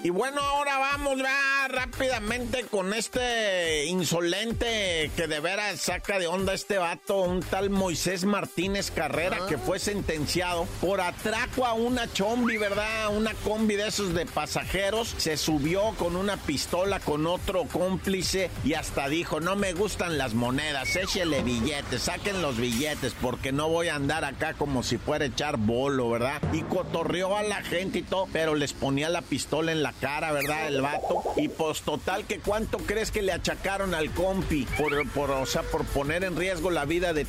Y 0.04 0.10
bueno, 0.10 0.40
ahora 0.42 0.78
vamos 0.78 1.18
ya 1.18 1.68
rápidamente 1.68 2.64
con 2.64 2.94
este 2.94 3.86
insolente 3.86 5.12
que 5.16 5.28
de 5.28 5.40
veras 5.40 5.82
saca 5.82 6.20
de 6.20 6.28
onda 6.28 6.54
este 6.54 6.78
vato, 6.78 7.22
un 7.22 7.42
tal 7.42 7.70
Moisés 7.88 8.26
Martínez 8.26 8.92
Carrera, 8.92 9.46
que 9.48 9.58
fue 9.58 9.80
sentenciado 9.80 10.66
por 10.82 11.00
atraco 11.00 11.66
a 11.66 11.72
una 11.72 12.12
chombi, 12.12 12.58
¿verdad? 12.58 13.16
Una 13.16 13.34
combi 13.34 13.78
de 13.78 13.88
esos 13.88 14.14
de 14.14 14.26
pasajeros. 14.26 15.16
Se 15.18 15.38
subió 15.38 15.92
con 15.98 16.18
una 16.18 16.36
pistola 16.36 17.00
con 17.00 17.26
otro 17.26 17.64
cómplice 17.64 18.52
y 18.66 18.74
hasta 18.74 19.08
dijo, 19.08 19.40
no 19.40 19.56
me 19.56 19.72
gustan 19.72 20.18
las 20.18 20.34
monedas, 20.34 20.98
échele 20.98 21.44
billetes, 21.44 22.02
saquen 22.02 22.42
los 22.42 22.58
billetes 22.58 23.16
porque 23.22 23.54
no 23.54 23.70
voy 23.70 23.88
a 23.88 23.96
andar 23.96 24.26
acá 24.26 24.54
como 24.54 24.84
si 24.84 24.98
fuera 24.98 25.24
a 25.24 25.30
echar 25.30 25.56
bolo, 25.56 26.10
¿verdad? 26.10 26.42
Y 26.52 26.64
cotorreó 26.64 27.38
a 27.38 27.44
la 27.44 27.64
gente 27.64 28.00
y 28.00 28.04
todo, 28.04 28.28
pero 28.34 28.56
les 28.56 28.74
ponía 28.74 29.08
la 29.08 29.22
pistola 29.22 29.72
en 29.72 29.82
la 29.82 29.94
cara, 29.94 30.34
¿verdad? 30.34 30.68
El 30.68 30.82
vato. 30.82 31.24
Y 31.38 31.48
pues 31.48 31.84
total 31.84 32.26
que 32.26 32.40
cuánto 32.40 32.80
crees 32.80 33.12
que 33.12 33.22
le 33.22 33.32
achacaron 33.32 33.96
al 33.96 34.12
compi 34.12 34.68
por, 34.78 35.10
por, 35.12 35.32
o 35.32 35.46
sea, 35.46 35.64
por 35.64 35.86
poner 35.86 36.26
en 36.26 36.36
riesgo 36.36 36.70
la 36.70 36.84
vida 36.84 37.14
de 37.14 37.24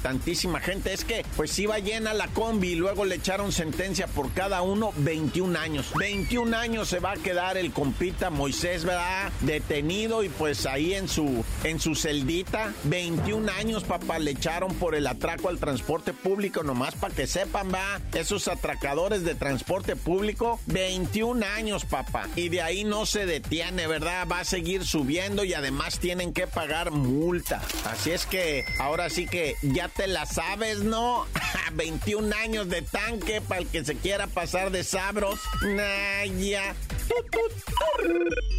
tantísima 0.49 0.61
gente. 0.61 0.93
Es 0.93 1.05
que 1.05 1.25
pues 1.37 1.59
iba 1.59 1.78
llena 1.78 2.14
la 2.14 2.28
combi 2.28 2.71
y 2.71 2.75
luego 2.75 3.05
le 3.05 3.17
echaron 3.17 3.52
sentencia 3.52 4.07
por 4.07 4.33
cada 4.33 4.62
uno 4.62 4.93
21 4.97 5.59
años. 5.59 5.93
21 5.99 6.57
años 6.57 6.88
se 6.88 7.00
va 7.00 7.12
a 7.12 7.17
quedar 7.17 7.57
el 7.57 7.73
compita 7.73 8.31
Moisés, 8.31 8.85
¿verdad? 8.85 9.31
Detenido 9.40 10.23
y 10.23 10.28
pues 10.28 10.67
ahí 10.67 10.95
en 10.95 11.09
su, 11.09 11.45
en 11.64 11.81
su 11.81 11.95
celdita. 11.95 12.73
21 12.85 13.50
años, 13.52 13.85
papá, 13.85 14.19
le 14.19 14.33
echaron 14.33 14.75
por 14.75 14.95
el 14.95 15.07
atraco 15.07 15.49
al 15.49 15.59
transporte 15.59 16.12
público, 16.12 16.62
nomás 16.62 16.95
para 16.95 17.14
que 17.14 17.26
sepan, 17.26 17.73
va. 17.73 18.00
Esos 18.12 18.49
atracadores 18.49 19.25
de 19.25 19.35
transporte 19.35 19.97
público, 19.97 20.61
21 20.67 21.45
años, 21.57 21.85
papá. 21.85 22.28
Y 22.37 22.49
de 22.49 22.62
ahí 22.62 22.85
no 22.85 23.07
se 23.07 23.26
detiene, 23.26 23.87
¿verdad? 23.87 24.26
Va 24.31 24.40
a 24.40 24.45
seguir 24.45 24.85
subiendo 24.85 25.45
y 25.45 25.55
además 25.55 25.99
tienen 25.99 26.33
que 26.33 26.47
pagar 26.47 26.90
multa. 26.90 27.62
Así 27.85 28.11
es 28.11 28.26
que 28.26 28.64
ahora 28.78 29.11
sí 29.11 29.26
que 29.26 29.55
ya 29.62 29.88
te 29.88 30.07
la 30.07 30.26
sabes, 30.38 30.85
¿no? 30.85 31.26
21 31.73 32.35
años 32.37 32.68
de 32.68 32.83
tanque 32.83 33.40
para 33.40 33.62
el 33.62 33.66
que 33.66 33.85
se 33.85 33.97
quiera 33.97 34.28
pasar 34.28 34.71
de 34.71 34.85
sabros. 34.85 35.40
Nah, 35.62 36.25
ya. 36.38 36.75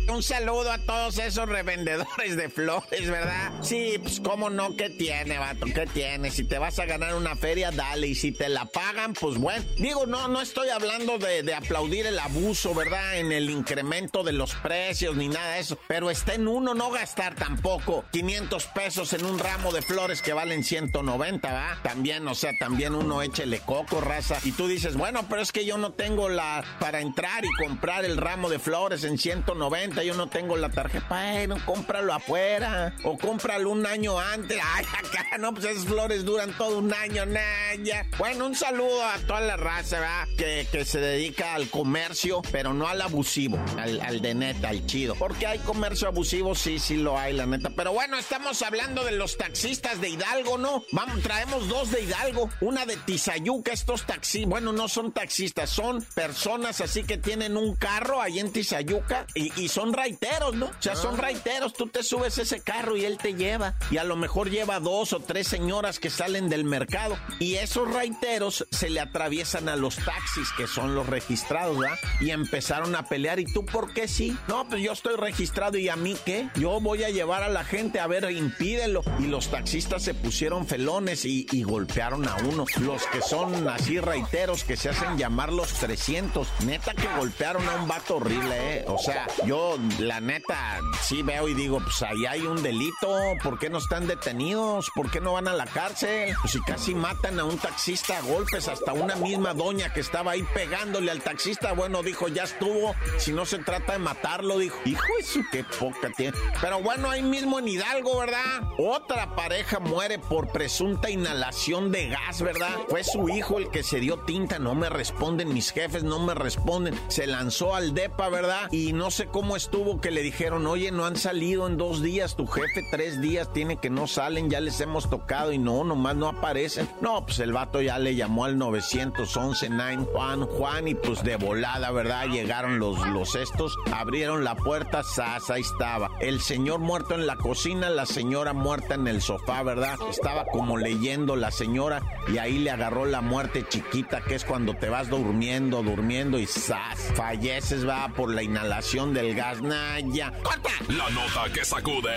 Un 0.09 0.23
saludo 0.23 0.71
a 0.71 0.79
todos 0.79 1.19
esos 1.19 1.47
revendedores 1.47 2.35
de 2.35 2.49
flores, 2.49 3.09
¿verdad? 3.09 3.51
Sí, 3.61 3.97
pues 4.01 4.19
cómo 4.19 4.49
no, 4.49 4.75
¿qué 4.75 4.89
tiene, 4.89 5.37
vato? 5.37 5.67
¿Qué 5.67 5.85
tiene? 5.85 6.31
Si 6.31 6.43
te 6.43 6.57
vas 6.57 6.79
a 6.79 6.85
ganar 6.85 7.13
una 7.13 7.35
feria, 7.35 7.69
dale. 7.69 8.07
Y 8.07 8.15
si 8.15 8.31
te 8.31 8.49
la 8.49 8.65
pagan, 8.65 9.13
pues 9.13 9.37
bueno. 9.37 9.63
Digo, 9.77 10.07
no, 10.07 10.27
no 10.27 10.41
estoy 10.41 10.69
hablando 10.69 11.19
de, 11.19 11.53
aplaudir 11.53 12.07
el 12.07 12.17
abuso, 12.17 12.73
¿verdad? 12.73 13.17
En 13.17 13.31
el 13.31 13.51
incremento 13.51 14.23
de 14.23 14.33
los 14.33 14.55
precios 14.55 15.15
ni 15.15 15.27
nada 15.27 15.53
de 15.53 15.59
eso. 15.59 15.77
Pero 15.87 16.09
está 16.09 16.33
en 16.33 16.47
uno 16.47 16.73
no 16.73 16.89
gastar 16.89 17.35
tampoco 17.35 18.03
500 18.11 18.65
pesos 18.65 19.13
en 19.13 19.25
un 19.25 19.37
ramo 19.37 19.71
de 19.71 19.83
flores 19.83 20.23
que 20.23 20.33
valen 20.33 20.63
190, 20.63 21.53
¿va? 21.53 21.79
También, 21.83 22.27
o 22.27 22.33
sea, 22.33 22.53
también 22.59 22.95
uno 22.95 23.21
échele 23.21 23.59
coco, 23.59 24.01
raza. 24.01 24.39
Y 24.43 24.53
tú 24.53 24.67
dices, 24.67 24.97
bueno, 24.97 25.27
pero 25.29 25.41
es 25.41 25.51
que 25.51 25.65
yo 25.65 25.77
no 25.77 25.93
tengo 25.93 26.29
la 26.29 26.63
para 26.79 27.01
entrar 27.01 27.45
y 27.45 27.63
comprar 27.63 28.05
el 28.05 28.17
ramo 28.17 28.38
de 28.47 28.59
flores 28.59 29.03
en 29.03 29.17
190, 29.17 30.03
yo 30.03 30.13
no 30.13 30.27
tengo 30.27 30.55
la 30.55 30.69
tarjeta. 30.69 31.05
Bueno, 31.09 31.57
cómpralo 31.65 32.13
afuera 32.13 32.95
o 33.03 33.17
cómpralo 33.17 33.71
un 33.71 33.85
año 33.85 34.19
antes. 34.19 34.59
Ay, 34.63 34.85
acá 34.97 35.37
no, 35.37 35.53
pues 35.53 35.65
esas 35.65 35.85
flores 35.85 36.23
duran 36.23 36.53
todo 36.57 36.77
un 36.77 36.93
año, 36.93 37.25
naya. 37.25 38.05
Bueno, 38.17 38.45
un 38.45 38.55
saludo 38.55 39.03
a 39.03 39.17
toda 39.19 39.41
la 39.41 39.57
raza, 39.57 39.99
¿verdad? 39.99 40.27
Que, 40.37 40.67
que 40.71 40.85
se 40.85 40.99
dedica 40.99 41.55
al 41.55 41.69
comercio, 41.69 42.41
pero 42.51 42.73
no 42.73 42.87
al 42.87 43.01
abusivo, 43.01 43.59
al, 43.77 43.99
al 44.01 44.21
de 44.21 44.35
neta, 44.35 44.69
al 44.69 44.85
chido. 44.85 45.15
Porque 45.15 45.47
hay 45.47 45.59
comercio 45.59 46.07
abusivo, 46.07 46.55
sí, 46.55 46.79
sí 46.79 46.97
lo 46.97 47.17
hay, 47.17 47.33
la 47.33 47.45
neta. 47.45 47.71
Pero 47.75 47.91
bueno, 47.91 48.17
estamos 48.17 48.61
hablando 48.61 49.03
de 49.03 49.13
los 49.13 49.37
taxistas 49.37 49.99
de 49.99 50.09
Hidalgo, 50.09 50.57
¿no? 50.57 50.83
Vamos, 50.91 51.21
traemos 51.23 51.67
dos 51.67 51.91
de 51.91 52.03
Hidalgo, 52.03 52.49
una 52.61 52.85
de 52.85 52.95
Tizayuca, 52.97 53.73
estos 53.73 54.05
taxis, 54.05 54.45
bueno, 54.45 54.71
no 54.71 54.87
son 54.87 55.11
taxistas, 55.11 55.69
son 55.69 56.03
personas 56.13 56.81
así 56.81 57.03
que 57.03 57.17
tienen 57.17 57.57
un 57.57 57.75
carro 57.75 58.21
ahí 58.29 58.39
en 58.39 58.51
Tizayuca 58.51 59.25
y, 59.33 59.51
y 59.61 59.67
son 59.67 59.93
raiteros, 59.93 60.55
¿no? 60.55 60.67
O 60.67 60.81
sea, 60.81 60.95
son 60.95 61.17
raiteros, 61.17 61.73
tú 61.73 61.87
te 61.87 62.03
subes 62.03 62.37
ese 62.37 62.61
carro 62.61 62.95
y 62.95 63.05
él 63.05 63.17
te 63.17 63.33
lleva 63.33 63.75
y 63.91 63.97
a 63.97 64.03
lo 64.03 64.15
mejor 64.15 64.49
lleva 64.49 64.79
dos 64.79 65.13
o 65.13 65.19
tres 65.19 65.47
señoras 65.47 65.99
que 65.99 66.09
salen 66.09 66.49
del 66.49 66.63
mercado 66.63 67.17
y 67.39 67.55
esos 67.55 67.91
raiteros 67.91 68.67
se 68.71 68.89
le 68.89 68.99
atraviesan 68.99 69.67
a 69.69 69.75
los 69.75 69.95
taxis 69.97 70.51
que 70.55 70.67
son 70.67 70.95
los 70.95 71.07
registrados, 71.07 71.77
¿verdad? 71.77 71.97
Y 72.21 72.31
empezaron 72.31 72.95
a 72.95 73.03
pelear 73.03 73.39
y 73.39 73.45
tú, 73.45 73.65
¿por 73.65 73.93
qué 73.93 74.07
sí? 74.07 74.37
No, 74.47 74.67
pues 74.67 74.81
yo 74.81 74.91
estoy 74.91 75.15
registrado 75.15 75.77
y 75.77 75.89
a 75.89 75.95
mí 75.95 76.15
qué? 76.25 76.49
Yo 76.55 76.79
voy 76.79 77.03
a 77.03 77.09
llevar 77.09 77.43
a 77.43 77.49
la 77.49 77.63
gente 77.63 77.99
a 77.99 78.07
ver, 78.07 78.29
impídelo. 78.31 79.01
Y 79.19 79.27
los 79.27 79.49
taxistas 79.49 80.03
se 80.03 80.13
pusieron 80.13 80.67
felones 80.67 81.25
y, 81.25 81.47
y 81.51 81.63
golpearon 81.63 82.27
a 82.27 82.35
uno. 82.37 82.65
Los 82.81 83.05
que 83.07 83.21
son 83.21 83.67
así 83.67 83.99
raiteros 83.99 84.63
que 84.63 84.77
se 84.77 84.89
hacen 84.89 85.17
llamar 85.17 85.51
los 85.51 85.73
300. 85.73 86.47
Neta 86.65 86.93
que 86.93 87.07
golpearon 87.17 87.67
a 87.67 87.75
un 87.75 87.87
vato 87.87 88.18
horrible, 88.19 88.77
¿eh? 88.77 88.85
O 88.87 88.97
sea, 88.97 89.27
yo 89.45 89.77
la 89.99 90.19
neta 90.19 90.79
sí 91.01 91.23
veo 91.23 91.47
y 91.47 91.53
digo, 91.53 91.79
pues 91.79 92.01
ahí 92.03 92.25
hay 92.25 92.41
un 92.41 92.61
delito, 92.61 93.17
¿por 93.43 93.57
qué 93.57 93.69
no 93.69 93.77
están 93.77 94.07
detenidos? 94.07 94.89
¿Por 94.93 95.09
qué 95.09 95.21
no 95.21 95.33
van 95.33 95.47
a 95.47 95.53
la 95.53 95.65
cárcel? 95.65 96.35
Pues 96.41 96.53
si 96.53 96.61
casi 96.61 96.93
matan 96.93 97.39
a 97.39 97.45
un 97.45 97.57
taxista 97.57 98.17
a 98.17 98.21
golpes, 98.21 98.67
hasta 98.67 98.93
una 98.93 99.15
misma 99.15 99.53
doña 99.53 99.93
que 99.93 100.01
estaba 100.01 100.31
ahí 100.31 100.43
pegándole 100.53 101.11
al 101.11 101.21
taxista, 101.21 101.73
bueno, 101.73 102.03
dijo, 102.03 102.27
ya 102.27 102.43
estuvo, 102.43 102.95
si 103.17 103.31
no 103.31 103.45
se 103.45 103.59
trata 103.59 103.93
de 103.93 103.99
matarlo, 103.99 104.57
dijo, 104.57 104.77
hijo 104.85 105.03
de 105.17 105.23
su 105.23 105.41
qué 105.51 105.63
poca 105.63 106.09
tiene. 106.15 106.37
Pero 106.61 106.81
bueno, 106.81 107.09
ahí 107.09 107.23
mismo 107.23 107.59
en 107.59 107.67
Hidalgo, 107.67 108.19
¿verdad? 108.19 108.61
Otra 108.77 109.35
pareja 109.35 109.79
muere 109.79 110.19
por 110.19 110.51
presunta 110.51 111.09
inhalación 111.09 111.91
de 111.91 112.09
gas, 112.09 112.41
¿verdad? 112.41 112.75
Fue 112.89 113.03
su 113.03 113.29
hijo 113.29 113.57
el 113.57 113.69
que 113.69 113.83
se 113.83 113.99
dio 113.99 114.19
tinta, 114.19 114.59
no 114.59 114.75
me 114.75 114.89
responden 114.89 115.53
mis 115.53 115.71
jefes, 115.71 116.03
no 116.03 116.19
me 116.19 116.33
responden. 116.33 116.99
Se 117.07 117.27
lanzó 117.27 117.75
al 117.75 117.93
¿verdad? 118.17 118.71
Y 118.71 118.93
no 118.93 119.11
sé 119.11 119.27
cómo 119.27 119.55
estuvo 119.55 120.01
que 120.01 120.11
le 120.11 120.21
dijeron, 120.21 120.67
oye, 120.67 120.91
no 120.91 121.05
han 121.05 121.15
salido 121.15 121.67
en 121.67 121.77
dos 121.77 122.01
días, 122.01 122.35
tu 122.35 122.47
jefe 122.47 122.83
tres 122.91 123.21
días 123.21 123.51
tiene 123.53 123.77
que 123.77 123.89
no 123.89 124.07
salen, 124.07 124.49
ya 124.49 124.59
les 124.59 124.79
hemos 124.81 125.09
tocado 125.09 125.51
y 125.51 125.57
no, 125.57 125.83
nomás 125.83 126.15
no 126.15 126.27
aparecen. 126.27 126.89
No, 127.01 127.25
pues 127.25 127.39
el 127.39 127.53
vato 127.53 127.81
ya 127.81 127.99
le 127.99 128.15
llamó 128.15 128.45
al 128.45 128.57
911 128.57 129.69
9 129.69 130.07
Juan 130.11 130.45
Juan 130.45 130.87
y 130.87 130.95
pues 130.95 131.23
de 131.23 131.37
volada, 131.37 131.91
¿verdad? 131.91 132.27
Llegaron 132.27 132.79
los, 132.79 133.05
los 133.07 133.35
estos, 133.35 133.77
abrieron 133.93 134.43
la 134.43 134.55
puerta, 134.55 135.03
sas, 135.03 135.49
ahí 135.49 135.61
estaba. 135.61 136.11
El 136.19 136.41
señor 136.41 136.79
muerto 136.79 137.15
en 137.15 137.27
la 137.27 137.35
cocina, 137.35 137.89
la 137.89 138.05
señora 138.05 138.53
muerta 138.53 138.95
en 138.95 139.07
el 139.07 139.21
sofá, 139.21 139.63
¿verdad? 139.63 139.95
Estaba 140.09 140.45
como 140.45 140.77
leyendo 140.77 141.35
la 141.35 141.51
señora 141.51 142.01
y 142.31 142.37
ahí 142.37 142.59
le 142.59 142.71
agarró 142.71 143.05
la 143.05 143.21
muerte 143.21 143.65
chiquita, 143.67 144.21
que 144.21 144.35
es 144.35 144.45
cuando 144.45 144.75
te 144.75 144.89
vas 144.89 145.09
durmiendo, 145.09 145.81
durmiendo 145.81 146.37
y 146.37 146.45
sas, 146.45 146.99
falleces, 147.15 147.87
va 147.87 148.09
por 148.09 148.33
la 148.33 148.43
inhalación 148.43 149.13
del 149.13 149.35
gas. 149.35 149.61
Naya. 149.61 150.33
¡Corta! 150.43 150.69
La 150.89 151.09
nota 151.09 151.51
que 151.53 151.65
sacude. 151.65 152.15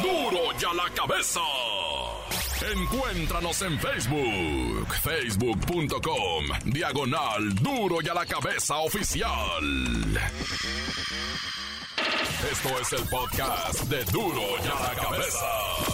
¡Duro! 0.00 0.30
¡Duro 0.30 0.58
ya 0.58 0.72
la 0.74 0.88
cabeza! 0.94 1.40
Encuéntranos 2.74 3.60
en 3.62 3.78
Facebook, 3.78 4.94
facebook.com, 5.02 6.44
diagonal 6.66 7.54
duro 7.56 7.96
y 8.00 8.08
a 8.08 8.14
la 8.14 8.24
cabeza 8.24 8.76
oficial. 8.76 9.30
Esto 12.50 12.80
es 12.80 12.92
el 12.92 13.08
podcast 13.08 13.80
de 13.84 14.04
duro 14.06 14.42
y 14.64 14.68
a 14.68 14.88
la 14.88 14.94
cabeza. 14.94 15.91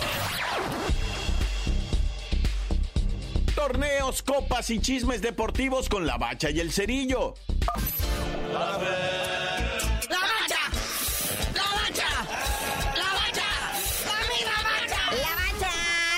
Torneos, 3.59 4.23
copas 4.23 4.71
y 4.71 4.79
chismes 4.79 5.21
deportivos 5.21 5.89
con 5.89 6.07
la 6.07 6.17
bacha 6.17 6.49
y 6.49 6.61
el 6.61 6.71
cerillo. 6.71 7.35
La 8.53 8.79
bacha, 8.79 10.57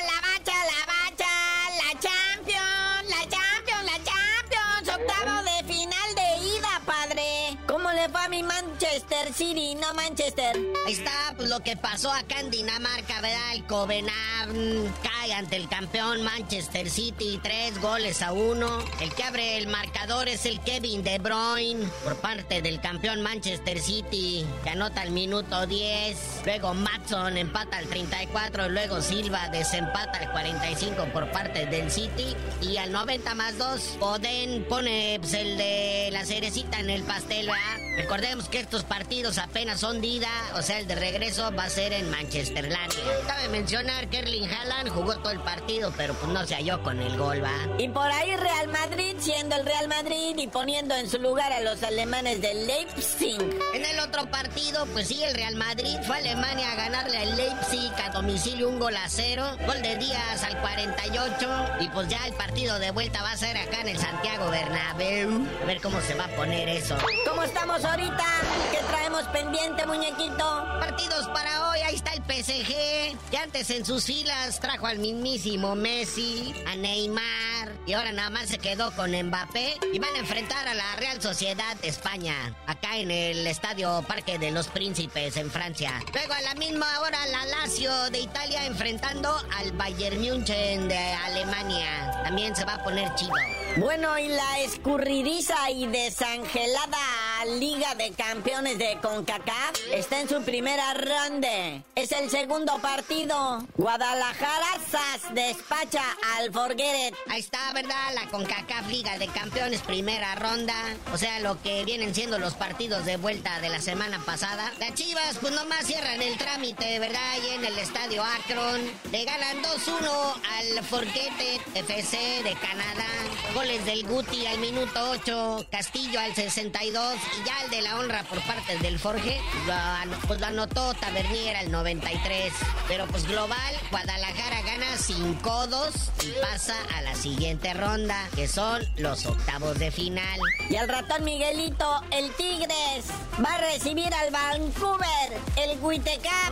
la 0.04 0.20
bacha, 0.20 0.54
la 0.66 0.84
bacha, 0.86 1.30
la 1.78 1.90
Champions, 1.98 3.08
la 3.08 3.22
Champions, 3.26 3.84
la 3.86 3.96
Champions, 4.04 5.00
octavo 5.00 5.42
de 5.42 5.64
final 5.72 6.14
de 6.14 6.28
ida, 6.58 6.82
padre. 6.84 7.56
¿Cómo 7.66 7.90
le 7.90 8.06
fue 8.10 8.20
a 8.20 8.28
mi 8.28 8.42
Manchester 8.42 9.32
City, 9.32 9.76
no 9.76 9.94
Manchester? 9.94 10.58
Ahí 10.86 10.92
está 10.92 11.32
pues, 11.38 11.48
lo 11.48 11.60
que 11.60 11.74
pasó 11.78 12.12
acá 12.12 12.40
en 12.40 12.50
Dinamarca, 12.50 13.22
¿verdad? 13.22 13.54
El 13.54 13.64
Copenhagen 13.64 14.92
ante 15.32 15.56
el 15.56 15.68
campeón 15.68 16.22
Manchester 16.22 16.88
City, 16.88 17.40
tres 17.42 17.80
goles 17.80 18.22
a 18.22 18.32
uno. 18.32 18.78
El 19.00 19.12
que 19.14 19.22
abre 19.22 19.58
el 19.58 19.66
marcador 19.68 20.28
es 20.28 20.46
el 20.46 20.60
Kevin 20.60 21.02
De 21.02 21.18
Bruyne 21.18 21.86
por 22.04 22.16
parte 22.16 22.62
del 22.62 22.80
campeón 22.80 23.22
Manchester 23.22 23.80
City, 23.80 24.44
que 24.64 24.70
anota 24.70 25.02
al 25.02 25.10
minuto 25.10 25.66
10. 25.66 26.42
Luego 26.44 26.74
Matson 26.74 27.36
empata 27.36 27.78
al 27.78 27.86
34, 27.86 28.68
luego 28.68 29.00
Silva 29.00 29.48
desempata 29.48 30.18
al 30.18 30.30
45 30.32 31.04
por 31.12 31.30
parte 31.30 31.66
del 31.66 31.90
City. 31.90 32.36
Y 32.62 32.76
al 32.76 32.92
90 32.92 33.34
más 33.34 33.58
2, 33.58 33.98
Oden 34.00 34.64
pone 34.68 35.18
pues, 35.20 35.34
el 35.34 35.56
de 35.56 36.10
la 36.12 36.24
cerecita 36.24 36.80
en 36.80 36.90
el 36.90 37.02
pastel, 37.02 37.46
¿verdad? 37.46 37.90
Recordemos 37.96 38.48
que 38.48 38.60
estos 38.60 38.84
partidos 38.84 39.38
apenas 39.38 39.80
son 39.80 40.00
de 40.00 40.06
ida, 40.06 40.30
o 40.54 40.62
sea, 40.62 40.78
el 40.78 40.86
de 40.86 40.94
regreso 40.94 41.52
va 41.54 41.64
a 41.64 41.70
ser 41.70 41.92
en 41.92 42.10
Manchesterlandia. 42.10 42.98
Cabe 43.26 43.48
mencionar 43.48 44.08
que 44.08 44.18
Erling 44.18 44.48
Haaland 44.48 44.88
jugó 44.88 45.18
todo 45.22 45.32
el 45.32 45.40
partido, 45.40 45.92
pero 45.96 46.14
pues 46.14 46.32
no 46.32 46.46
se 46.46 46.54
halló 46.54 46.82
con 46.82 46.98
el 47.00 47.16
gol, 47.16 47.42
¿va? 47.42 47.52
Y 47.78 47.88
por 47.88 48.06
ahí 48.06 48.36
Real 48.36 48.68
Madrid 48.68 49.16
siendo 49.18 49.56
el 49.56 49.64
Real 49.64 49.88
Madrid 49.88 50.36
y 50.36 50.46
poniendo 50.48 50.94
en 50.94 51.08
su 51.08 51.18
lugar 51.18 51.52
a 51.52 51.60
los 51.60 51.82
alemanes 51.82 52.40
del 52.40 52.66
Leipzig. 52.66 53.38
En 53.74 53.84
el 53.84 54.00
otro 54.00 54.30
partido, 54.30 54.86
pues 54.86 55.08
sí, 55.08 55.22
el 55.22 55.34
Real 55.34 55.56
Madrid 55.56 55.98
fue 56.06 56.16
a 56.16 56.18
Alemania 56.18 56.72
a 56.72 56.76
ganarle 56.76 57.18
al 57.18 57.36
Leipzig 57.36 57.92
a 58.04 58.10
domicilio 58.10 58.68
un 58.68 58.78
gol 58.78 58.96
a 58.96 59.08
cero. 59.08 59.44
Gol 59.66 59.82
de 59.82 59.96
Díaz 59.96 60.42
al 60.44 60.58
48. 60.60 61.66
Y 61.80 61.88
pues 61.88 62.08
ya 62.08 62.26
el 62.26 62.34
partido 62.34 62.78
de 62.78 62.90
vuelta 62.90 63.22
va 63.22 63.32
a 63.32 63.36
ser 63.36 63.56
acá 63.56 63.80
en 63.82 63.88
el 63.88 63.98
Santiago 63.98 64.50
Bernabéu. 64.50 65.46
A 65.62 65.66
ver 65.66 65.80
cómo 65.80 66.00
se 66.00 66.14
va 66.14 66.24
a 66.24 66.36
poner 66.36 66.68
eso. 66.68 66.96
¿Cómo 67.28 67.42
estamos 67.42 67.84
ahorita? 67.84 68.24
¿Qué 68.72 68.78
traemos 68.88 69.22
pendiente, 69.24 69.86
muñequito? 69.86 70.66
Partidos 70.80 71.28
para 71.28 71.70
hoy, 71.70 71.80
ahí 71.80 71.94
está 71.94 72.12
el 72.12 72.22
PSG, 72.22 73.30
que 73.30 73.36
antes 73.36 73.70
en 73.70 73.84
sus 73.84 74.04
filas 74.04 74.60
trajo 74.60 74.86
al 74.86 74.98
mismísimo 75.12 75.74
Messi, 75.74 76.54
a 76.66 76.76
Neymar, 76.76 77.72
y 77.86 77.92
ahora 77.94 78.12
nada 78.12 78.30
más 78.30 78.48
se 78.48 78.58
quedó 78.58 78.92
con 78.92 79.10
Mbappé, 79.10 79.76
y 79.92 79.98
van 79.98 80.14
a 80.14 80.18
enfrentar 80.18 80.68
a 80.68 80.74
la 80.74 80.96
Real 80.96 81.20
Sociedad 81.20 81.76
de 81.76 81.88
España, 81.88 82.56
acá 82.66 82.96
en 82.96 83.10
el 83.10 83.46
Estadio 83.46 84.04
Parque 84.06 84.38
de 84.38 84.50
los 84.52 84.68
Príncipes 84.68 85.36
en 85.36 85.50
Francia. 85.50 86.00
Luego 86.12 86.32
a 86.32 86.40
la 86.42 86.54
misma 86.54 86.86
hora 87.00 87.26
la 87.26 87.44
Lazio 87.46 88.10
de 88.10 88.20
Italia 88.20 88.66
enfrentando 88.66 89.36
al 89.56 89.72
Bayern 89.72 90.20
München 90.20 90.88
de 90.88 90.98
Alemania. 90.98 92.22
También 92.22 92.54
se 92.54 92.64
va 92.64 92.74
a 92.74 92.84
poner 92.84 93.12
chido. 93.16 93.32
Bueno, 93.76 94.18
y 94.18 94.28
la 94.28 94.60
escurridiza 94.60 95.70
y 95.70 95.86
desangelada 95.86 97.29
Liga 97.44 97.94
de 97.94 98.10
Campeones 98.12 98.78
de 98.78 98.98
CONCACAF 99.00 99.76
está 99.92 100.20
en 100.20 100.28
su 100.28 100.42
primera 100.42 100.92
ronda. 100.92 101.82
Es 101.94 102.12
el 102.12 102.28
segundo 102.28 102.78
partido. 102.82 103.66
Guadalajara 103.76 104.66
SAS 104.90 105.34
despacha 105.34 106.02
al 106.36 106.52
Forget 106.52 107.14
Ahí 107.28 107.40
está, 107.40 107.72
¿verdad? 107.72 108.14
La 108.14 108.26
CONCACAF 108.28 108.88
Liga 108.88 109.18
de 109.18 109.26
Campeones, 109.28 109.80
primera 109.80 110.34
ronda. 110.34 110.74
O 111.14 111.16
sea, 111.16 111.40
lo 111.40 111.60
que 111.62 111.84
vienen 111.84 112.14
siendo 112.14 112.38
los 112.38 112.54
partidos 112.54 113.06
de 113.06 113.16
vuelta 113.16 113.58
de 113.60 113.70
la 113.70 113.80
semana 113.80 114.22
pasada. 114.26 114.70
Las 114.78 114.94
Chivas, 114.94 115.38
pues 115.40 115.54
nomás 115.54 115.86
cierran 115.86 116.20
el 116.20 116.36
trámite, 116.36 116.98
¿verdad? 116.98 117.30
Ahí 117.32 117.54
en 117.54 117.64
el 117.64 117.78
estadio 117.78 118.22
Akron. 118.22 118.80
Le 119.12 119.24
ganan 119.24 119.62
2-1 119.62 120.42
al 120.58 120.84
Forget 120.84 121.32
FC 121.74 122.18
de 122.42 122.54
Canadá. 122.54 123.06
Goles 123.54 123.84
del 123.86 124.06
Guti 124.06 124.46
al 124.46 124.58
minuto 124.58 125.10
8, 125.10 125.66
Castillo 125.70 126.20
al 126.20 126.34
62 126.34 127.29
y 127.40 127.44
ya 127.46 127.62
el 127.64 127.70
de 127.70 127.82
la 127.82 127.96
honra 127.98 128.22
por 128.24 128.40
parte 128.42 128.78
del 128.78 128.98
Forge, 128.98 129.40
lo, 129.66 129.72
an- 129.72 130.10
pues 130.26 130.40
lo 130.40 130.46
anotó 130.46 130.94
Tavernier 130.94 131.56
al 131.56 131.70
93. 131.70 132.52
Pero 132.88 133.06
pues 133.06 133.26
global, 133.26 133.74
Guadalajara 133.90 134.62
gana 134.62 134.96
sin 134.96 135.34
codos 135.36 135.94
y 136.24 136.32
pasa 136.40 136.74
a 136.96 137.02
la 137.02 137.14
siguiente 137.14 137.72
ronda, 137.74 138.28
que 138.34 138.48
son 138.48 138.82
los 138.96 139.26
octavos 139.26 139.78
de 139.78 139.90
final. 139.90 140.38
Y 140.68 140.76
al 140.76 140.88
ratón 140.88 141.24
Miguelito, 141.24 142.02
el 142.10 142.30
Tigres, 142.34 143.06
va 143.44 143.54
a 143.54 143.58
recibir 143.58 144.12
al 144.14 144.30
Vancouver, 144.30 145.38
el 145.56 145.78
Whitecaps. 145.80 146.50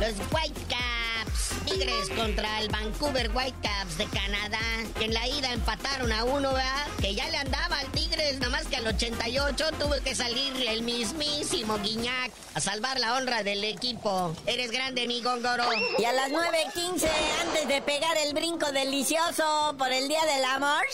Los 0.00 0.14
Whitecaps, 0.32 1.13
Tigres 1.64 2.10
contra 2.16 2.60
el 2.60 2.68
Vancouver 2.68 3.30
Whitecaps 3.34 3.98
de 3.98 4.06
Canadá, 4.06 4.58
que 4.98 5.06
en 5.06 5.14
la 5.14 5.26
ida 5.26 5.52
empataron 5.52 6.12
a 6.12 6.24
uno, 6.24 6.52
¿verdad? 6.52 6.86
Que 7.00 7.14
ya 7.14 7.28
le 7.30 7.38
andaba 7.38 7.78
al 7.78 7.90
Tigres, 7.92 8.38
nada 8.38 8.50
más 8.50 8.66
que 8.66 8.76
al 8.76 8.86
88 8.86 9.64
tuvo 9.78 9.94
que 10.02 10.14
salir 10.14 10.52
el 10.68 10.82
mismísimo 10.82 11.78
Guiñac 11.78 12.32
a 12.54 12.60
salvar 12.60 13.00
la 13.00 13.14
honra 13.14 13.42
del 13.42 13.64
equipo. 13.64 14.34
Eres 14.46 14.70
grande, 14.70 15.06
mi 15.06 15.22
Góngoro. 15.22 15.64
Y 15.98 16.04
a 16.04 16.12
las 16.12 16.30
9.15, 16.30 17.08
antes 17.42 17.68
de 17.68 17.82
pegar 17.82 18.16
el 18.18 18.34
brinco 18.34 18.70
delicioso 18.72 19.74
por 19.78 19.90
el 19.90 20.08
Día 20.08 20.24
del 20.24 20.44
Amor, 20.44 20.84